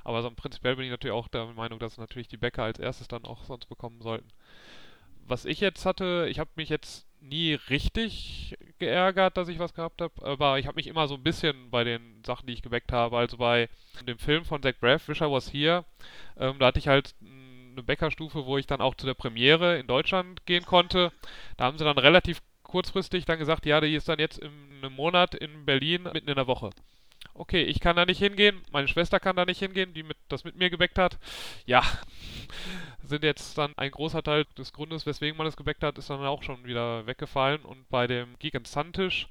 [0.03, 3.07] Aber so prinzipiell bin ich natürlich auch der Meinung, dass natürlich die Bäcker als erstes
[3.07, 4.28] dann auch sonst bekommen sollten.
[5.28, 10.01] Was ich jetzt hatte, ich habe mich jetzt nie richtig geärgert, dass ich was gehabt
[10.01, 12.91] habe, aber ich habe mich immer so ein bisschen bei den Sachen, die ich geweckt
[12.91, 13.69] habe, also bei
[14.07, 15.86] dem Film von Zach Braff, Wish I Was Here,
[16.38, 19.88] ähm, da hatte ich halt eine Bäckerstufe, wo ich dann auch zu der Premiere in
[19.88, 21.11] Deutschland gehen konnte.
[21.57, 24.51] Da haben sie dann relativ kurzfristig dann gesagt, ja, die ist dann jetzt in
[24.82, 26.72] einem Monat in Berlin mitten in der Woche.
[27.34, 30.43] Okay, ich kann da nicht hingehen, meine Schwester kann da nicht hingehen, die mit, das
[30.43, 31.17] mit mir geweckt hat.
[31.65, 31.82] Ja,
[33.03, 36.25] sind jetzt dann ein großer Teil des Grundes, weswegen man es geweckt hat, ist dann
[36.25, 37.61] auch schon wieder weggefallen.
[37.61, 39.27] Und bei dem Geek Sun Tisch,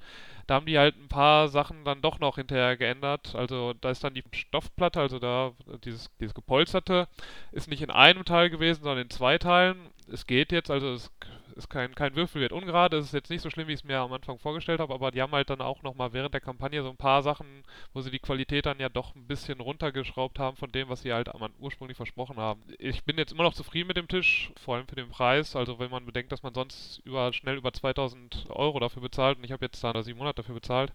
[0.46, 3.34] da haben die halt ein paar Sachen dann doch noch hinterher geändert.
[3.34, 5.52] Also da ist dann die Stoffplatte, also da
[5.84, 7.06] dieses, dieses gepolsterte,
[7.52, 9.78] ist nicht in einem Teil gewesen, sondern in zwei Teilen.
[10.10, 11.10] Es geht jetzt, also es
[11.56, 13.84] ist kein, kein Würfel wird ungerade, es ist jetzt nicht so schlimm, wie ich es
[13.84, 16.82] mir am Anfang vorgestellt habe, aber die haben halt dann auch nochmal während der Kampagne
[16.82, 20.56] so ein paar Sachen, wo sie die Qualität dann ja doch ein bisschen runtergeschraubt haben
[20.56, 22.62] von dem, was sie halt am ursprünglich versprochen haben.
[22.78, 25.78] Ich bin jetzt immer noch zufrieden mit dem Tisch, vor allem für den Preis, also
[25.78, 29.52] wenn man bedenkt, dass man sonst über schnell über 2000 Euro dafür bezahlt und ich
[29.52, 30.92] habe jetzt da sieben Monate dafür bezahlt,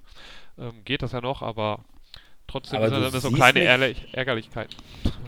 [0.57, 1.83] ähm, geht das ja noch, aber
[2.47, 4.75] Trotzdem Aber sind das so kleine mich, Ärgerlichkeiten.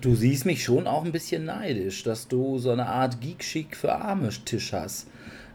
[0.02, 3.94] Du siehst mich schon auch ein bisschen neidisch, dass du so eine Art Geek-Chic für
[3.96, 5.08] arme Tisch hast.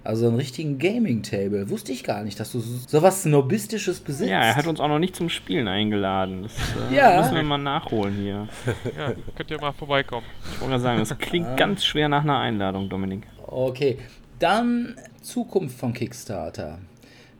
[0.04, 1.70] Also einen richtigen Gaming-Table.
[1.70, 4.30] Wusste ich gar nicht, dass du so was Snobistisches besitzt.
[4.30, 6.42] Ja, er hat uns auch noch nicht zum Spielen eingeladen.
[6.42, 6.54] Das
[6.90, 7.20] äh, ja.
[7.20, 8.48] müssen wir mal nachholen hier.
[8.96, 10.26] Ja, könnt ihr mal vorbeikommen.
[10.52, 11.54] Ich wollte mal sagen, das klingt ah.
[11.54, 13.22] ganz schwer nach einer Einladung, Dominik.
[13.46, 13.98] Okay,
[14.38, 16.78] dann Zukunft von Kickstarter.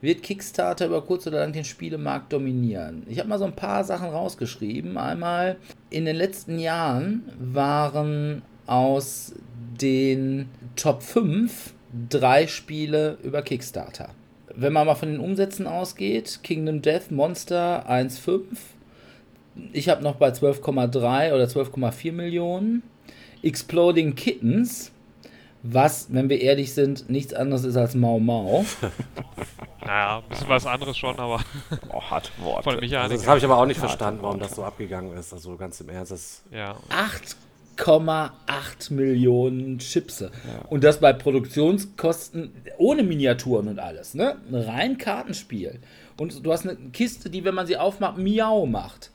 [0.03, 3.05] Wird Kickstarter über kurz oder lang den Spielemarkt dominieren?
[3.09, 4.99] Ich habe mal so ein paar Sachen rausgeschrieben.
[4.99, 5.59] Einmal,
[5.91, 9.33] in den letzten Jahren waren aus
[9.81, 11.73] den Top 5
[12.11, 14.09] drei Spiele über Kickstarter.
[14.55, 18.43] Wenn man mal von den Umsätzen ausgeht, Kingdom Death Monster 1,5.
[19.73, 22.83] Ich habe noch bei 12,3 oder 12,4 Millionen.
[23.43, 24.92] Exploding Kittens,
[25.63, 28.65] was, wenn wir ehrlich sind, nichts anderes ist als Mau Mau.
[29.81, 31.41] naja, ein bisschen was anderes schon, aber.
[31.93, 32.67] Oh, hart Wort.
[32.67, 32.81] Also
[33.17, 35.33] das habe ich aber auch nicht verstanden, warum das so abgegangen ist.
[35.33, 36.13] Also ganz im Ernst.
[36.13, 36.77] Das ja.
[36.89, 37.37] 8
[37.77, 40.31] 1,8 Millionen Chipse.
[40.47, 40.67] Ja.
[40.69, 44.15] Und das bei Produktionskosten ohne Miniaturen und alles.
[44.15, 44.37] Ne?
[44.49, 45.81] Ein rein Kartenspiel.
[46.19, 49.11] Und du hast eine Kiste, die, wenn man sie aufmacht, Miau macht.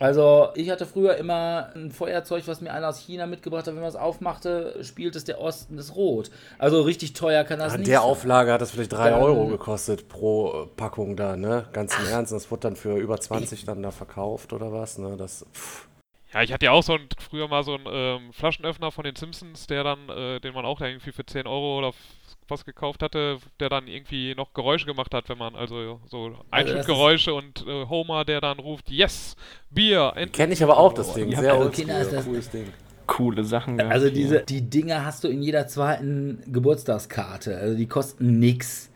[0.00, 3.74] Also, ich hatte früher immer ein Feuerzeug, was mir einer aus China mitgebracht hat.
[3.74, 6.30] Wenn man es aufmachte, spielt es der Osten das Rot.
[6.58, 8.08] Also, richtig teuer kann das ja, nicht der sein.
[8.08, 11.66] Auflage hat das vielleicht 3 Euro gekostet pro Packung da, ne?
[11.72, 12.12] Ganz im Ach.
[12.12, 12.32] Ernst.
[12.32, 15.16] Das wird dann für über 20 dann da verkauft oder was, ne?
[15.16, 15.44] Das.
[15.52, 15.88] Pff.
[16.32, 19.16] Ja, ich hatte ja auch so ein, früher mal so einen ähm, Flaschenöffner von den
[19.16, 21.92] Simpsons, der dann, äh, den man auch irgendwie für 10 Euro oder
[22.50, 26.36] was gekauft hatte, der dann irgendwie noch Geräusche gemacht hat, wenn man, also so also
[26.50, 29.36] Einschubgeräusche und äh, Homer, der dann ruft, yes,
[29.70, 32.66] Bier, Kenne ich aber auch das Ding, sehr also Kinder ist das cooles Ding.
[33.06, 33.80] Coole Sachen.
[33.80, 38.90] Also diese, die Dinger hast du in jeder zweiten Geburtstagskarte, also die kosten nix.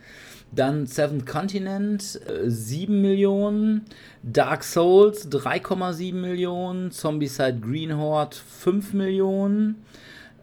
[0.54, 3.86] Dann Seventh Continent äh, 7 Millionen,
[4.22, 9.82] Dark Souls 3,7 Millionen, Zombicide Green Horde 5 Millionen.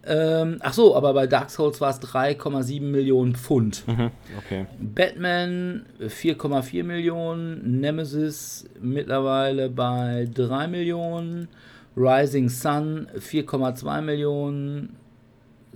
[0.10, 3.88] Ähm, ach so, aber bei Dark Souls war es 3,7 Millionen Pfund.
[3.88, 4.66] Mhm, okay.
[4.80, 11.48] Batman 4,4 Millionen, Nemesis mittlerweile bei 3 Millionen,
[11.96, 14.96] Rising Sun 4,2 Millionen,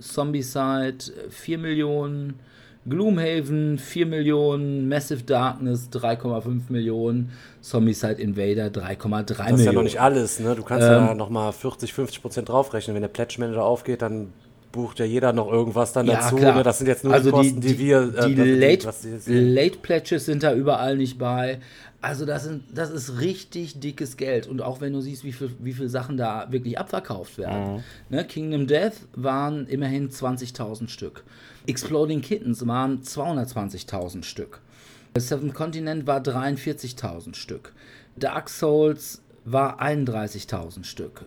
[0.00, 0.98] Zombicide
[1.30, 2.40] 4 Millionen,
[2.86, 7.30] Gloomhaven 4 Millionen, Massive Darkness 3,5 Millionen,
[7.60, 9.26] Zombicide Invader 3,3 Millionen.
[9.36, 10.54] Das ist ja noch nicht alles, ne?
[10.54, 12.94] Du kannst ähm, ja nochmal 40, 50 Prozent draufrechnen.
[12.94, 14.32] Wenn der Pledge Manager aufgeht, dann
[14.74, 16.36] bucht ja jeder noch irgendwas dann ja, dazu.
[16.36, 16.62] Ne?
[16.62, 18.14] Das sind jetzt nur also die Kosten, die, die, die wir.
[18.18, 18.92] Äh, die, Late,
[19.26, 21.60] Late Pledges sind da überall nicht bei.
[22.02, 24.46] Also das, sind, das ist richtig dickes Geld.
[24.46, 27.76] Und auch wenn du siehst, wie viele wie viel Sachen da wirklich abverkauft werden.
[27.76, 27.82] Mhm.
[28.10, 28.24] Ne?
[28.24, 31.24] Kingdom Death waren immerhin 20.000 Stück.
[31.66, 34.60] Exploding Kittens waren 220.000 Stück.
[35.16, 37.72] Seven Continent war 43.000 Stück.
[38.16, 41.26] Dark Souls war 31.000 Stück.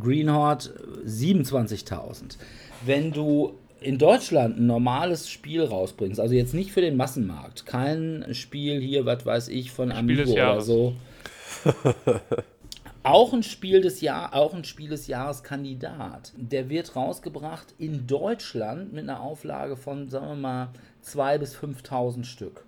[0.00, 0.70] Green Horde
[1.06, 2.36] 27.000.
[2.84, 8.26] Wenn du in Deutschland ein normales Spiel rausbringst, also jetzt nicht für den Massenmarkt, kein
[8.32, 10.94] Spiel hier, was weiß ich, von Amigo oder so.
[13.06, 16.32] auch ein Spiel des Jahr, auch ein Spiel des Jahres Kandidat.
[16.36, 20.68] Der wird rausgebracht in Deutschland mit einer Auflage von, sagen wir mal,
[21.04, 22.64] 2.000 bis 5.000 Stück.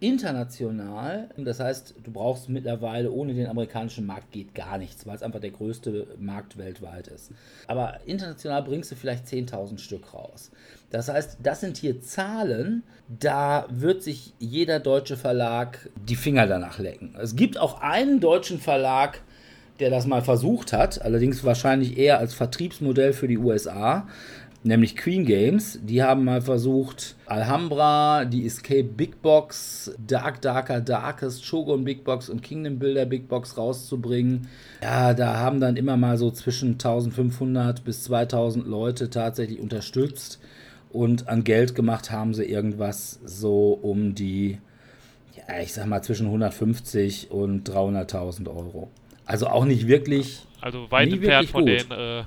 [0.00, 5.22] international, das heißt, du brauchst mittlerweile ohne den amerikanischen Markt geht gar nichts, weil es
[5.22, 7.30] einfach der größte Markt weltweit ist.
[7.66, 10.50] Aber international bringst du vielleicht 10.000 Stück raus.
[10.90, 16.78] Das heißt, das sind hier Zahlen, da wird sich jeder deutsche Verlag die Finger danach
[16.78, 17.14] lecken.
[17.18, 19.22] Es gibt auch einen deutschen Verlag,
[19.80, 24.06] der das mal versucht hat, allerdings wahrscheinlich eher als Vertriebsmodell für die USA
[24.66, 25.78] nämlich Queen Games.
[25.82, 32.28] Die haben mal versucht, Alhambra, die Escape Big Box, Dark Darker Darkest, Shogun Big Box
[32.28, 34.48] und Kingdom Builder Big Box rauszubringen.
[34.82, 40.40] Ja, da haben dann immer mal so zwischen 1500 bis 2000 Leute tatsächlich unterstützt
[40.90, 44.58] und an Geld gemacht haben sie irgendwas so um die,
[45.36, 48.90] ja, ich sag mal zwischen 150 und 300.000 Euro.
[49.26, 50.40] Also auch nicht wirklich.
[50.60, 51.68] Also weit entfernt von gut.
[51.68, 52.24] den äh,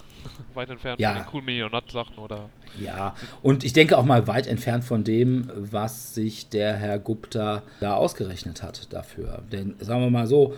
[0.54, 1.14] weit entfernt Ja.
[1.14, 5.04] von den Cool Millionat Sachen oder Ja, und ich denke auch mal weit entfernt von
[5.04, 9.42] dem, was sich der Herr Gupta da ausgerechnet hat dafür.
[9.52, 10.54] Denn sagen wir mal so,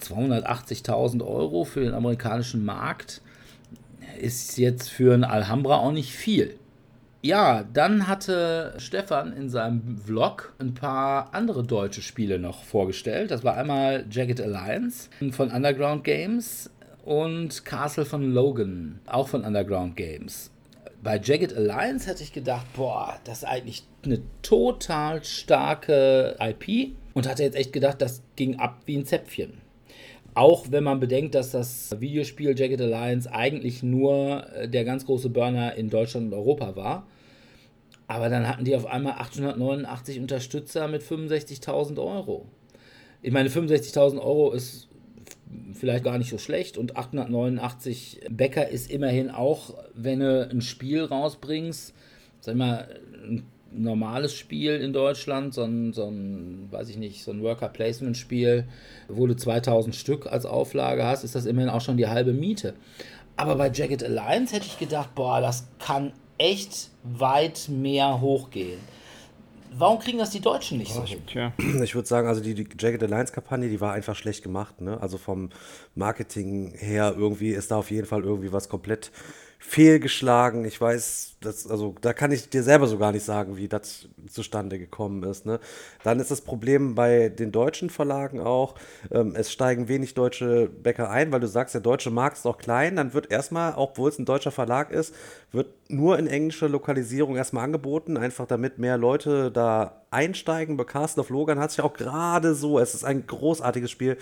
[0.00, 3.20] 280.000 Euro für den amerikanischen Markt
[4.20, 6.54] ist jetzt für einen Alhambra auch nicht viel.
[7.26, 13.32] Ja, dann hatte Stefan in seinem Vlog ein paar andere deutsche Spiele noch vorgestellt.
[13.32, 16.70] Das war einmal Jagged Alliance von Underground Games
[17.04, 20.52] und Castle von Logan, auch von Underground Games.
[21.02, 27.28] Bei Jagged Alliance hätte ich gedacht, boah, das ist eigentlich eine total starke IP und
[27.28, 29.54] hatte jetzt echt gedacht, das ging ab wie ein Zäpfchen.
[30.34, 35.30] Auch wenn man bedenkt, dass das Videospiel Jagged Alliance eigentlich nur äh, der ganz große
[35.30, 37.06] Burner in Deutschland und Europa war.
[38.08, 42.46] Aber dann hatten die auf einmal 889 Unterstützer mit 65.000 Euro.
[43.22, 44.88] Ich meine, 65.000 Euro ist
[45.72, 51.02] vielleicht gar nicht so schlecht und 889 Bäcker ist immerhin auch, wenn du ein Spiel
[51.02, 51.94] rausbringst,
[52.40, 52.88] sag ich mal,
[53.24, 58.66] ein normales Spiel in Deutschland, so ein, so ein weiß ich nicht, so ein Worker-Placement-Spiel,
[59.08, 62.74] wo du 2000 Stück als Auflage hast, ist das immerhin auch schon die halbe Miete.
[63.36, 68.80] Aber bei Jagged Alliance hätte ich gedacht, boah, das kann echt weit mehr hochgehen.
[69.78, 71.20] Warum kriegen das die Deutschen nicht so hin?
[71.82, 74.80] Ich würde sagen, also die, die Jagged Alliance-Kampagne, die war einfach schlecht gemacht.
[74.80, 74.98] Ne?
[75.00, 75.50] Also vom
[75.94, 79.10] Marketing her irgendwie ist da auf jeden Fall irgendwie was komplett
[79.58, 80.64] fehlgeschlagen.
[80.64, 84.08] Ich weiß, das, also da kann ich dir selber so gar nicht sagen, wie das
[84.28, 85.44] zustande gekommen ist.
[85.44, 85.60] Ne?
[86.04, 88.74] Dann ist das Problem bei den deutschen Verlagen auch,
[89.10, 92.58] ähm, es steigen wenig deutsche Bäcker ein, weil du sagst, der deutsche Markt ist auch
[92.58, 92.96] klein.
[92.96, 95.14] Dann wird erstmal, obwohl es ein deutscher Verlag ist,
[95.56, 100.76] wird nur in englischer Lokalisierung erstmal angeboten, einfach damit mehr Leute da einsteigen.
[100.76, 104.16] Bei Castle of Logan hat sich auch gerade so, es ist ein großartiges Spiel,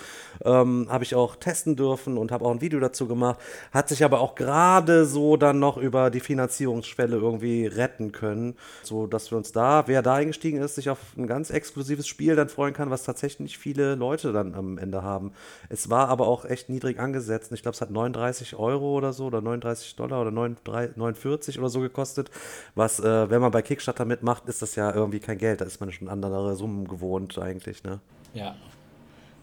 [0.45, 3.39] ähm, habe ich auch testen dürfen und habe auch ein Video dazu gemacht,
[3.71, 9.07] hat sich aber auch gerade so dann noch über die Finanzierungsschwelle irgendwie retten können, so
[9.07, 12.49] dass wir uns da, wer da eingestiegen ist, sich auf ein ganz exklusives Spiel dann
[12.49, 15.33] freuen kann, was tatsächlich nicht viele Leute dann am Ende haben.
[15.69, 17.53] Es war aber auch echt niedrig angesetzt.
[17.53, 21.69] Ich glaube, es hat 39 Euro oder so oder 39 Dollar oder 39 49 oder
[21.69, 22.31] so gekostet,
[22.75, 25.61] was, äh, wenn man bei Kickstarter mitmacht, ist das ja irgendwie kein Geld.
[25.61, 28.01] Da ist man schon andere Summen gewohnt eigentlich, ne?
[28.35, 28.55] Ja,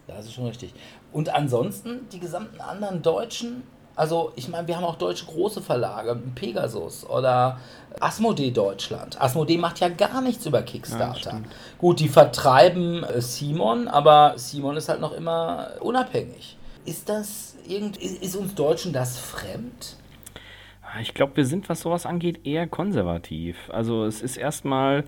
[0.06, 0.74] das ist schon richtig.
[1.12, 3.62] Und ansonsten die gesamten anderen Deutschen,
[3.94, 7.58] also ich meine, wir haben auch deutsche große Verlage, Pegasus oder
[8.00, 9.20] Asmodee Deutschland.
[9.20, 11.40] Asmodee macht ja gar nichts über Kickstarter.
[11.78, 16.56] Gut, die vertreiben äh, Simon, aber Simon ist halt noch immer unabhängig.
[16.84, 19.96] Ist das irgend, ist uns Deutschen das fremd?
[21.00, 23.70] Ich glaube, wir sind, was sowas angeht, eher konservativ.
[23.70, 25.04] Also es ist erstmal.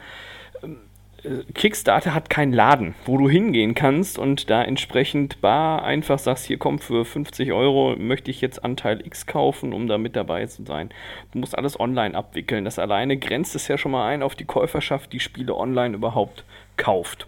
[0.63, 0.79] ähm,
[1.25, 6.47] äh, Kickstarter hat keinen Laden, wo du hingehen kannst und da entsprechend bar einfach sagst,
[6.47, 10.47] hier kommt für 50 Euro, möchte ich jetzt Anteil X kaufen, um da mit dabei
[10.47, 10.91] zu sein.
[11.33, 12.65] Du musst alles online abwickeln.
[12.65, 16.45] Das alleine grenzt es ja schon mal ein auf die Käuferschaft, die Spiele online überhaupt
[16.77, 17.27] kauft.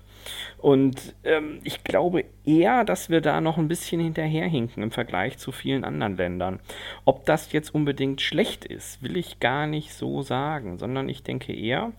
[0.59, 5.53] Und ähm, ich glaube eher, dass wir da noch ein bisschen hinterherhinken im Vergleich zu
[5.53, 6.61] vielen anderen Ländern.
[7.05, 11.55] Ob das jetzt unbedingt schlecht ist, will ich gar nicht so sagen, sondern ich denke
[11.55, 11.93] eher,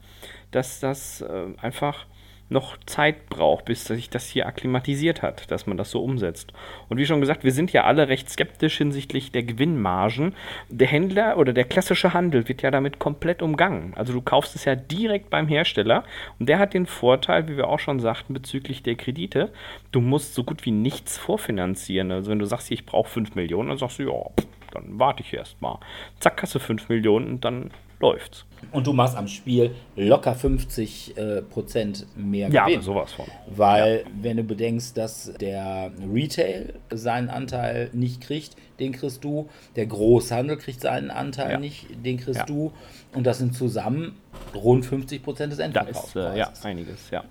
[0.51, 2.07] dass das äh, einfach
[2.49, 6.53] noch Zeit braucht, bis sich das hier akklimatisiert hat, dass man das so umsetzt.
[6.87, 10.33] Und wie schon gesagt, wir sind ja alle recht skeptisch hinsichtlich der Gewinnmargen.
[10.69, 13.93] Der Händler oder der klassische Handel wird ja damit komplett umgangen.
[13.95, 16.03] Also du kaufst es ja direkt beim Hersteller
[16.39, 19.51] und der hat den Vorteil, wie wir auch schon sagten, bezüglich der Kredite,
[19.91, 22.11] du musst so gut wie nichts vorfinanzieren.
[22.11, 25.33] Also wenn du sagst, ich brauche 5 Millionen, dann sagst du, ja, dann warte ich
[25.33, 25.79] erst mal.
[26.19, 28.45] Zack, hast du 5 Millionen und dann läuft's.
[28.71, 32.77] Und du machst am Spiel locker 50 äh, Prozent mehr Ja, Gewinn.
[32.77, 33.25] aber sowas von.
[33.47, 39.47] Weil, wenn du bedenkst, dass der Retail seinen Anteil nicht kriegt, den kriegst du.
[39.75, 41.59] Der Großhandel kriegt seinen Anteil Ja.
[41.59, 42.45] nicht, den kriegst Ja.
[42.45, 42.71] du.
[43.13, 44.15] Und das sind zusammen
[44.55, 46.29] rund 50 Prozent des Da Endverkaufspreises.
[46.29, 47.23] ist äh, ja einiges, ja.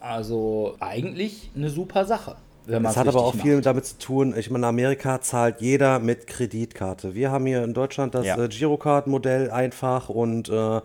[0.00, 2.36] Also eigentlich eine super Sache.
[2.66, 5.98] Wenn Das hat aber auch viel damit zu tun, ich meine, in Amerika zahlt jeder
[6.00, 7.14] mit Kreditkarte.
[7.14, 8.36] Wir haben hier in Deutschland das Ja.
[8.42, 10.80] äh, Girocard-Modell einfach und äh,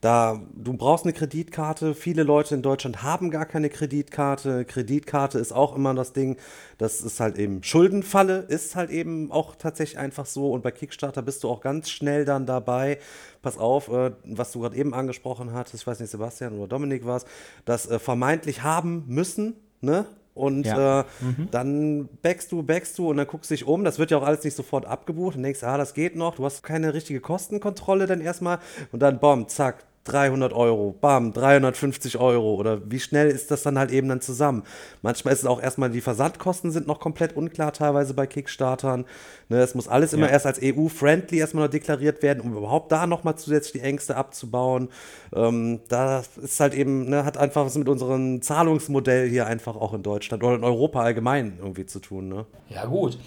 [0.00, 1.94] da, du brauchst eine Kreditkarte.
[1.94, 4.66] Viele Leute in Deutschland haben gar keine Kreditkarte.
[4.66, 6.36] Kreditkarte ist auch immer das Ding,
[6.76, 10.52] das ist halt eben Schuldenfalle, ist halt eben auch tatsächlich einfach so.
[10.52, 12.98] Und bei Kickstarter bist du auch ganz schnell dann dabei.
[13.40, 17.06] Pass auf, äh, was du gerade eben angesprochen hattest, ich weiß nicht, Sebastian oder Dominik
[17.06, 17.24] war es,
[17.64, 20.04] das äh, vermeintlich haben müssen, ne?
[20.34, 21.00] Und Ja.
[21.02, 21.04] äh,
[21.52, 23.84] dann backst du, backst du und dann guckst du dich um.
[23.84, 25.36] Das wird ja auch alles nicht sofort abgebucht.
[25.36, 26.34] Und denkst, ah, das geht noch.
[26.36, 28.58] Du hast keine richtige Kostenkontrolle dann erstmal.
[28.90, 32.54] Und dann, bom, zack, 300 Euro, bam, 350 Euro.
[32.54, 34.62] Oder wie schnell ist das dann halt eben dann zusammen?
[35.02, 39.06] Manchmal ist es auch erstmal, die Versandkosten sind noch komplett unklar teilweise bei Kickstartern.
[39.48, 40.32] Ne, es muss alles immer Ja.
[40.32, 44.88] erst als EU-friendly erstmal noch deklariert werden, um überhaupt da nochmal zusätzlich die Ängste abzubauen.
[45.34, 49.94] Ähm, da ist halt eben, ne, hat einfach was mit unserem Zahlungsmodell hier einfach auch
[49.94, 52.28] in Deutschland oder in Europa allgemein irgendwie zu tun.
[52.28, 52.46] Ne?
[52.68, 53.18] Ja, gut.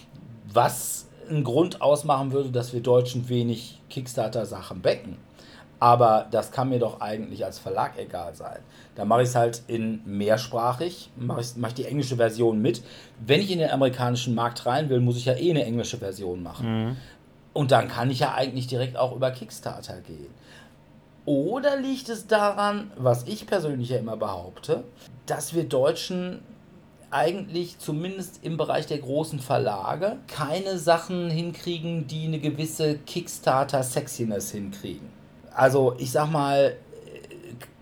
[0.53, 5.17] Was einen Grund ausmachen würde, dass wir Deutschen wenig Kickstarter-Sachen backen.
[5.79, 8.59] Aber das kann mir doch eigentlich als Verlag egal sein.
[8.95, 12.81] Da mache ich es halt in mehrsprachig, mache ich, mach ich die englische Version mit.
[13.23, 16.41] Wenn ich in den amerikanischen Markt rein will, muss ich ja eh eine englische Version
[16.41, 16.65] machen.
[17.53, 20.33] Und dann kann ich ja eigentlich direkt auch über Kickstarter gehen.
[21.25, 24.83] Oder liegt es daran, was ich persönlich ja immer behaupte,
[25.25, 26.39] dass wir Deutschen
[27.11, 35.16] eigentlich zumindest im Bereich der großen Verlage keine Sachen hinkriegen, die eine gewisse Kickstarter-Sexiness hinkriegen.
[35.57, 37.19] Also ich sag mal, äh,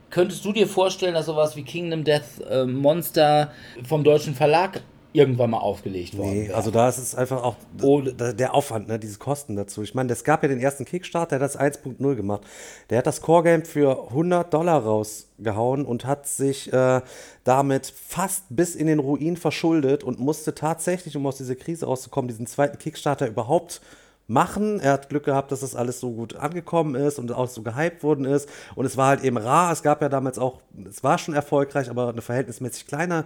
[0.09, 3.51] könntest du dir vorstellen, dass sowas wie Kingdom Death äh, Monster
[3.83, 6.57] vom deutschen Verlag irgendwann mal aufgelegt worden Nee, wäre?
[6.57, 8.01] also da ist es einfach auch Oh.
[8.01, 9.81] der Aufwand, ne, diese Kosten dazu.
[9.81, 12.41] Ich meine, es gab ja den ersten Kickstarter, der hat das 1.0 gemacht.
[12.89, 16.99] Der hat das Core-Game für 100 Dollar rausgehauen und hat sich äh,
[17.45, 22.27] damit fast bis in den Ruin verschuldet und musste tatsächlich, um aus dieser Krise rauszukommen,
[22.27, 23.79] diesen zweiten Kickstarter überhaupt
[24.27, 24.79] machen.
[24.79, 28.03] Er hat Glück gehabt, dass das alles so gut angekommen ist und auch so gehypt
[28.03, 28.49] worden ist.
[28.75, 29.71] Und es war halt eben rar.
[29.71, 33.25] Es gab ja damals auch, es war schon erfolgreich, aber eine verhältnismäßig kleine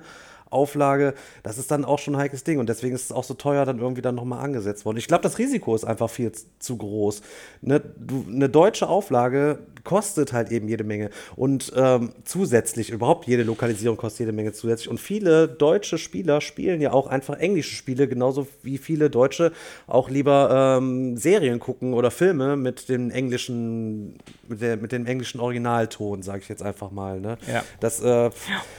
[0.49, 3.33] Auflage, das ist dann auch schon ein heikles Ding und deswegen ist es auch so
[3.33, 4.97] teuer dann irgendwie dann nochmal angesetzt worden.
[4.97, 7.21] Ich glaube, das Risiko ist einfach viel zu groß.
[7.61, 13.43] Ne, du, eine deutsche Auflage kostet halt eben jede Menge und ähm, zusätzlich, überhaupt jede
[13.43, 18.07] Lokalisierung kostet jede Menge zusätzlich und viele deutsche Spieler spielen ja auch einfach englische Spiele,
[18.07, 19.51] genauso wie viele Deutsche
[19.87, 25.39] auch lieber ähm, Serien gucken oder Filme mit dem englischen, mit, der, mit dem englischen
[25.39, 27.19] Originalton, sage ich jetzt einfach mal.
[27.19, 27.37] Ne?
[27.51, 27.63] Ja.
[27.79, 28.29] Das, äh,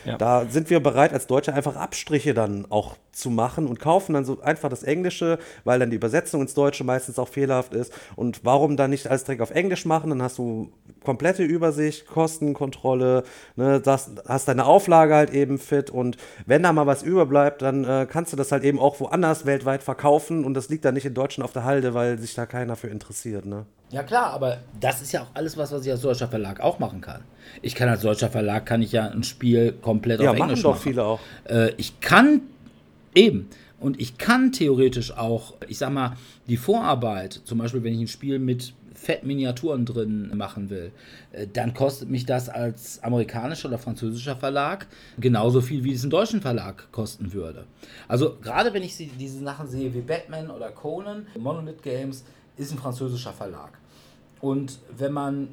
[0.04, 0.16] Ja.
[0.16, 4.24] Da sind wir bereit, als Deutsche einfach Abstriche dann auch zu machen und kaufen dann
[4.24, 7.92] so einfach das Englische, weil dann die Übersetzung ins Deutsche meistens auch fehlerhaft ist.
[8.16, 10.08] Und warum dann nicht alles direkt auf Englisch machen?
[10.08, 10.72] Dann hast du
[11.04, 13.24] komplette Übersicht, Kostenkontrolle,
[13.56, 17.84] ne, das, hast deine Auflage halt eben fit und wenn da mal was überbleibt, dann
[17.84, 21.06] äh, kannst du das halt eben auch woanders weltweit verkaufen und das liegt dann nicht
[21.06, 23.44] in Deutschland auf der Halde, weil sich da keiner für interessiert.
[23.44, 23.66] Ne?
[23.90, 26.78] Ja klar, aber das ist ja auch alles was, was ich als deutscher Verlag auch
[26.78, 27.22] machen kann.
[27.62, 30.62] Ich kann als deutscher Verlag kann ich ja ein Spiel komplett Ja, auf machen Englisch
[30.62, 30.82] doch machen.
[30.82, 31.20] viele auch.
[31.44, 32.40] Äh, ich kann
[33.14, 33.48] eben
[33.78, 36.16] und ich kann theoretisch auch, ich sag mal,
[36.48, 40.92] die Vorarbeit, zum Beispiel wenn ich ein Spiel mit Fettminiaturen drin machen will,
[41.32, 44.86] äh, dann kostet mich das als amerikanischer oder französischer Verlag
[45.18, 47.64] genauso viel, wie es einen deutschen Verlag kosten würde.
[48.08, 52.24] Also gerade wenn ich diese Sachen sehe wie Batman oder Conan, Monolith Games
[52.58, 53.70] ist ein französischer Verlag.
[54.42, 55.48] Und wenn man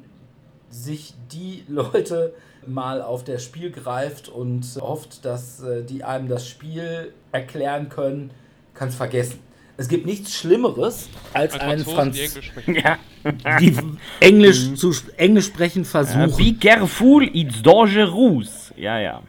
[0.70, 2.34] sich die Leute
[2.66, 8.30] mal auf der Spiel greift und hofft, dass äh, die einem das Spiel erklären können,
[8.74, 9.40] kann es vergessen.
[9.76, 12.74] Es gibt nichts Schlimmeres als Als ein Franzosen, die Franz Englisch sprechen.
[12.74, 12.98] Ja.
[13.60, 13.76] die
[14.20, 16.36] Englisch zu Englisch sprechen versuchen.
[16.36, 18.72] Be careful, it's dangerous.
[18.76, 19.22] Ja, ja.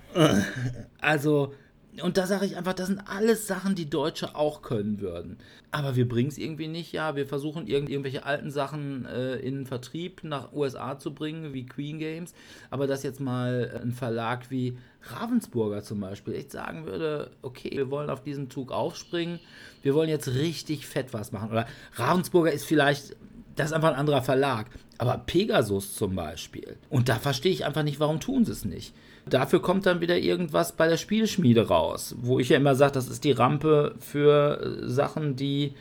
[1.00, 1.54] Also,
[2.02, 5.38] und da sage ich einfach, das sind alles Sachen, die Deutsche auch können würden.
[5.72, 7.16] Aber wir bringen es irgendwie nicht, ja.
[7.16, 11.66] Wir versuchen irgend, irgendwelche alten Sachen äh, in den Vertrieb nach USA zu bringen, wie
[11.66, 12.34] Queen Games.
[12.70, 17.90] Aber dass jetzt mal ein Verlag wie Ravensburger zum Beispiel echt sagen würde, okay, wir
[17.90, 19.40] wollen auf diesen Zug aufspringen,
[19.82, 21.52] wir wollen jetzt richtig fett was machen.
[21.52, 23.16] Oder Ravensburger ist vielleicht
[23.60, 24.68] das ist einfach ein anderer Verlag.
[24.98, 26.78] Aber Pegasus zum Beispiel.
[26.90, 28.94] Und da verstehe ich einfach nicht, warum tun sie es nicht.
[29.30, 33.10] Dafür kommt dann wieder irgendwas bei der Spielschmiede raus, wo ich ja immer sage, das
[33.10, 35.74] ist die Rampe für äh, Sachen, die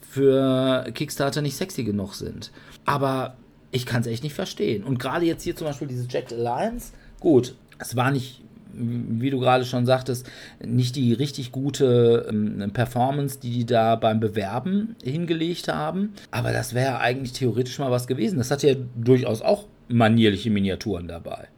[0.00, 2.50] für Kickstarter nicht sexy genug sind.
[2.86, 3.36] Aber
[3.70, 4.82] ich kann es echt nicht verstehen.
[4.82, 8.42] Und gerade jetzt hier zum Beispiel dieses Jacked Alliance, gut, es war nicht,
[8.72, 10.28] wie du gerade schon sagtest,
[10.64, 16.12] nicht die richtig gute ähm, Performance, die die da beim Bewerben hingelegt haben.
[16.30, 18.38] Aber das wäre eigentlich theoretisch mal was gewesen.
[18.38, 21.48] Das hat ja durchaus auch manierliche Miniaturen dabei.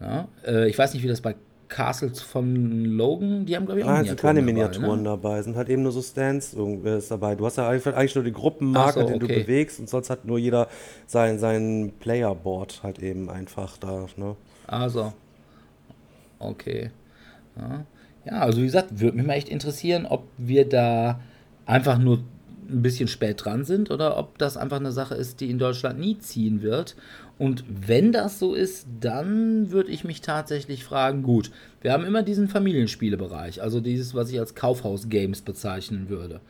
[0.00, 1.34] Ja, äh, ich weiß nicht, wie das bei
[1.72, 5.08] Castles von Logan, die haben, glaube ich, auch es sind keine dabei, Miniaturen ne?
[5.08, 7.34] dabei, sind halt eben nur so Stands irgendwie ist dabei.
[7.34, 9.42] Du hast ja eigentlich nur die Gruppenmarke, so, den du okay.
[9.42, 10.68] bewegst und sonst hat nur jeder
[11.06, 14.06] sein, sein Playerboard halt eben einfach da.
[14.16, 14.36] Ne?
[14.66, 15.14] Also,
[16.42, 16.90] okay.
[17.56, 17.84] Ja.
[18.24, 21.20] ja, also wie gesagt, würde mich mal echt interessieren, ob wir da
[21.66, 22.24] einfach nur
[22.68, 25.98] ein bisschen spät dran sind oder ob das einfach eine Sache ist, die in Deutschland
[25.98, 26.96] nie ziehen wird.
[27.38, 32.22] Und wenn das so ist, dann würde ich mich tatsächlich fragen, gut, wir haben immer
[32.22, 36.40] diesen Familienspielebereich, also dieses, was ich als Kaufhaus-Games bezeichnen würde,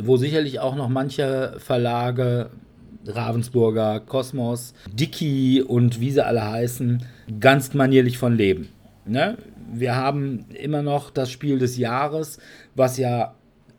[0.00, 2.50] wo sicherlich auch noch manche Verlage
[3.06, 7.02] Ravensburger, Kosmos, Dicky und wie sie alle heißen,
[7.40, 8.68] ganz manierlich von leben.
[9.08, 9.38] Ne?
[9.72, 12.38] Wir haben immer noch das Spiel des Jahres,
[12.74, 13.34] was ja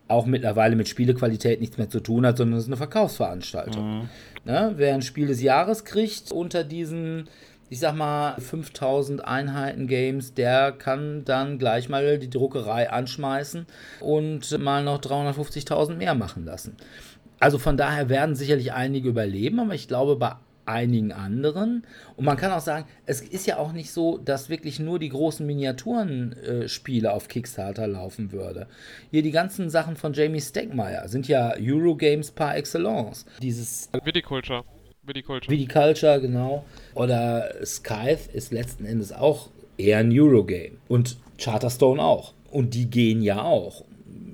[0.08, 4.10] auch mittlerweile mit Spielequalität nichts mehr zu tun hat, sondern es ist eine Verkaufsveranstaltung.
[4.44, 4.74] Ne?
[4.76, 7.30] Wer ein Spiel des Jahres kriegt unter diesen,
[7.70, 13.68] ich sag mal, 5000 Einheiten Games, der kann dann gleich mal die Druckerei anschmeißen
[14.00, 16.76] und mal noch 350.000 mehr machen lassen.
[17.40, 20.34] Also von daher werden sicherlich einige überleben, aber ich glaube bei
[20.70, 21.84] einigen anderen.
[22.16, 25.10] Und man kann auch sagen, es ist ja auch nicht so, dass wirklich nur die
[25.10, 28.68] großen Miniaturenspiele auf Kickstarter laufen würde.
[29.12, 33.26] Hier die ganzen Sachen von Jamie Stegmaier sind ja Eurogames par excellence.
[33.42, 34.64] Dieses Viticulture.
[35.04, 35.52] Viticulture.
[35.52, 36.66] Viticulture, genau.
[36.94, 40.78] Oder Scythe ist letzten Endes auch eher ein Eurogame.
[40.88, 42.34] Und Charterstone auch.
[42.52, 43.84] Und die gehen ja auch.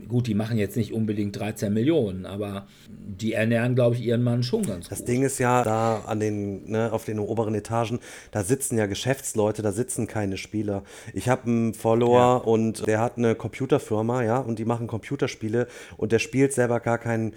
[0.08, 4.44] Gut, die machen jetzt nicht unbedingt 13 Millionen, aber die ernähren, glaube ich, ihren Mann
[4.44, 5.08] schon ganz Das gut.
[5.08, 8.00] Ding ist ja, da an den, ne, auf den oberen Etagen,
[8.32, 10.84] da sitzen ja Geschäftsleute, da sitzen keine Spieler.
[11.14, 16.12] Ich habe einen Follower und der hat eine Computerfirma, ja, und die machen Computerspiele und
[16.12, 17.34] der spielt selber gar keinen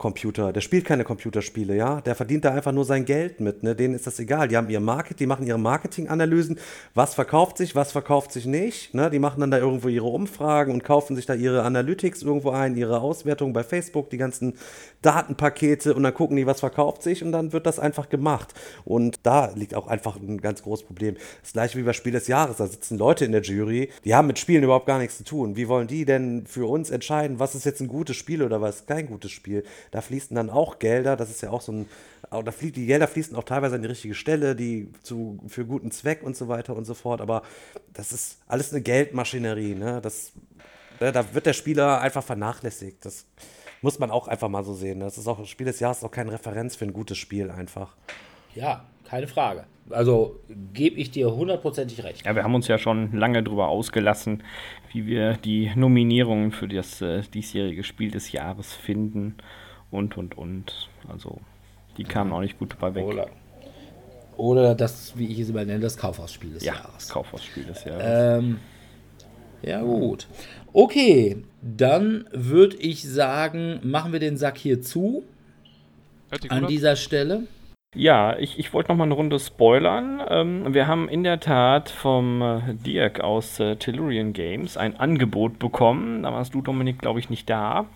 [0.00, 3.76] Computer, der spielt keine Computerspiele, ja, der verdient da einfach nur sein Geld mit, ne,
[3.76, 6.58] denen ist das egal, die haben ihr Market, die machen ihre Marketinganalysen,
[6.94, 10.72] was verkauft sich, was verkauft sich nicht, ne, die machen dann da irgendwo ihre Umfragen
[10.72, 14.54] und kaufen sich da ihre Analytics irgendwo ein, ihre Auswertungen bei Facebook, die ganzen
[15.02, 18.54] Datenpakete und dann gucken die, was verkauft sich und dann wird das einfach gemacht.
[18.86, 21.16] Und da liegt auch einfach ein ganz großes Problem.
[21.42, 24.28] Das gleiche wie bei Spiel des Jahres, da sitzen Leute in der Jury, die haben
[24.28, 25.56] mit Spielen überhaupt gar nichts zu tun.
[25.56, 28.86] Wie wollen die denn für uns entscheiden, was ist jetzt ein gutes Spiel oder was
[28.86, 29.62] kein gutes Spiel?
[29.90, 31.88] Da fließen dann auch Gelder, das ist ja auch so ein,
[32.30, 35.90] da fließt, die Gelder fließen auch teilweise an die richtige Stelle, die zu, für guten
[35.90, 37.42] Zweck und so weiter und so fort, aber
[37.92, 40.00] das ist alles eine Geldmaschinerie, ne?
[40.00, 40.32] Das,
[41.00, 43.04] ne, da wird der Spieler einfach vernachlässigt.
[43.04, 43.26] Das
[43.82, 45.00] muss man auch einfach mal so sehen.
[45.00, 47.96] Das ist auch Spiel des Jahres auch keine Referenz für ein gutes Spiel einfach.
[48.54, 49.64] Ja, keine Frage.
[49.88, 50.38] Also
[50.72, 52.24] gebe ich dir hundertprozentig recht.
[52.24, 54.44] Ja, wir haben uns ja schon lange darüber ausgelassen,
[54.92, 59.34] wie wir die Nominierungen für das äh, diesjährige Spiel des Jahres finden
[59.90, 60.88] und und und.
[61.08, 61.40] Also
[61.96, 63.04] die kamen auch nicht gut dabei weg.
[63.04, 63.28] Oder,
[64.36, 67.08] oder das, wie ich es immer nenne, das Kaufhausspiel des ja, Jahres.
[67.08, 68.38] Kaufhausspiel des Jahres.
[68.38, 68.60] Ähm,
[69.62, 70.26] ja, gut.
[70.72, 75.24] Okay, dann würde ich sagen, machen wir den Sack hier zu
[76.48, 76.66] an.
[76.66, 77.46] dieser Stelle.
[77.96, 80.22] Ja, ich, ich wollte noch mal eine Runde spoilern.
[80.28, 85.58] Ähm, wir haben in der Tat vom äh, Dirk aus äh, Tellurian Games ein Angebot
[85.58, 86.22] bekommen.
[86.22, 87.86] Da warst du, Dominik, glaube ich, nicht da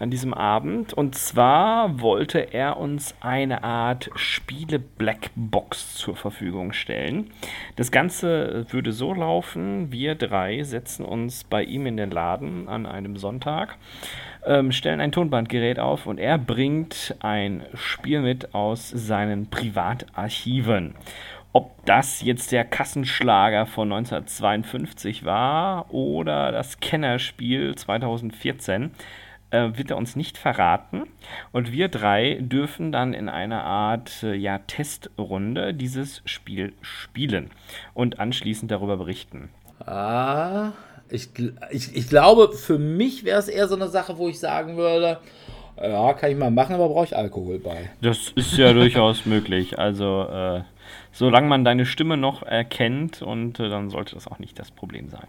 [0.00, 0.92] an diesem Abend.
[0.92, 7.30] Und zwar wollte er uns eine Art Spiele-Blackbox zur Verfügung stellen.
[7.76, 12.84] Das Ganze würde so laufen, wir drei setzen uns bei ihm in den Laden an
[12.84, 13.78] einem Sonntag
[14.48, 20.94] ähm, stellen ein Tonbandgerät auf und er bringt ein Spiel mit aus seinen Privatarchiven.
[21.52, 28.90] Ob das jetzt der Kassenschlager von 1952 war oder das Kennerspiel 2014,
[29.50, 31.04] äh, wird er uns nicht verraten.
[31.52, 37.50] Und wir drei dürfen dann in einer Art äh, ja, Testrunde dieses Spiel spielen
[37.94, 39.48] und anschließend darüber berichten.
[39.84, 40.72] Ah,
[41.10, 41.30] ich,
[41.70, 45.18] ich, ich glaube, für mich wäre es eher so eine Sache, wo ich sagen würde,
[45.80, 47.90] ja, kann ich mal machen, aber brauche ich Alkohol bei.
[48.02, 49.78] Das ist ja durchaus möglich.
[49.78, 50.62] Also, äh,
[51.12, 55.08] solange man deine Stimme noch erkennt, und äh, dann sollte das auch nicht das Problem
[55.08, 55.28] sein.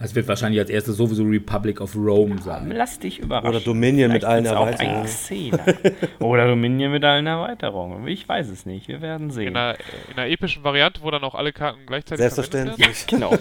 [0.00, 2.70] Es wird wahrscheinlich als erstes sowieso Republic of Rome sein.
[2.70, 3.48] Lass dich überraschen.
[3.48, 5.08] Oder Dominion mit allen Erweiterungen.
[6.18, 8.06] Oder Dominion mit allen Erweiterungen.
[8.08, 8.88] Ich weiß es nicht.
[8.88, 9.56] Wir werden In sehen.
[9.56, 9.78] einer,
[10.10, 12.20] in einer epischen Variante, wo dann auch alle Karten gleichzeitig.
[12.20, 13.06] Selbstverständlich.
[13.06, 13.32] Genau.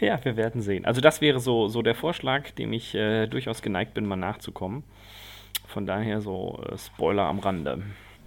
[0.00, 0.84] ja, wir werden sehen.
[0.84, 4.82] Also das wäre so, so der Vorschlag, dem ich äh, durchaus geneigt bin, mal nachzukommen.
[5.68, 7.82] Von daher so äh, Spoiler am Rande.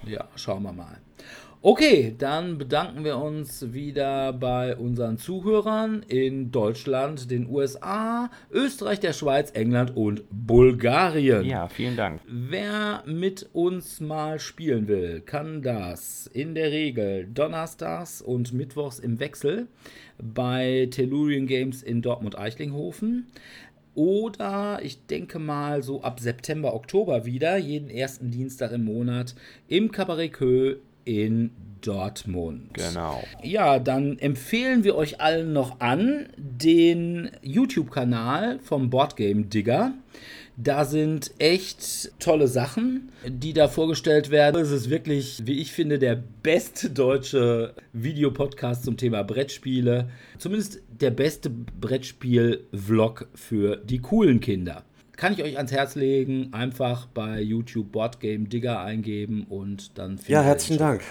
[0.05, 0.97] Ja, schauen wir mal.
[1.61, 9.11] Okay, dann bedanken wir uns wieder bei unseren Zuhörern in Deutschland, den USA, Österreich, der
[9.11, 11.43] Schweiz, England und Bulgarien.
[11.43, 12.21] Ja, vielen Dank.
[12.25, 19.19] Wer mit uns mal spielen will, kann das in der Regel donnerstags und mittwochs im
[19.19, 19.67] Wechsel
[20.17, 23.27] bei Tellurian Games in Dortmund-Eichlinghofen.
[23.95, 29.35] Oder ich denke mal so ab September, Oktober wieder, jeden ersten Dienstag im Monat
[29.67, 31.51] im Cabaret Kö in
[31.81, 32.73] Dortmund.
[32.73, 33.23] Genau.
[33.43, 39.93] Ja, dann empfehlen wir euch allen noch an den YouTube-Kanal vom Boardgame Digger.
[40.61, 44.61] Da sind echt tolle Sachen, die da vorgestellt werden.
[44.61, 50.09] Es ist wirklich, wie ich finde, der beste deutsche Videopodcast zum Thema Brettspiele.
[50.37, 54.83] Zumindest der beste Brettspiel-Vlog für die coolen Kinder.
[55.19, 56.53] Kann ich euch ans Herz legen.
[56.53, 60.79] Einfach bei YouTube Boardgame Digger eingeben und dann Ja, herzlichen.
[60.79, 61.01] Dank.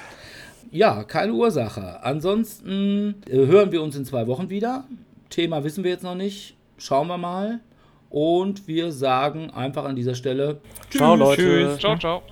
[0.71, 2.03] Ja, keine Ursache.
[2.03, 4.85] Ansonsten äh, hören wir uns in zwei Wochen wieder.
[5.29, 6.57] Thema wissen wir jetzt noch nicht.
[6.79, 7.61] Schauen wir mal.
[8.09, 11.43] Und wir sagen einfach an dieser Stelle Ciao, Leute.
[11.43, 11.79] Tschüss.
[11.79, 12.23] Ciao, ciao.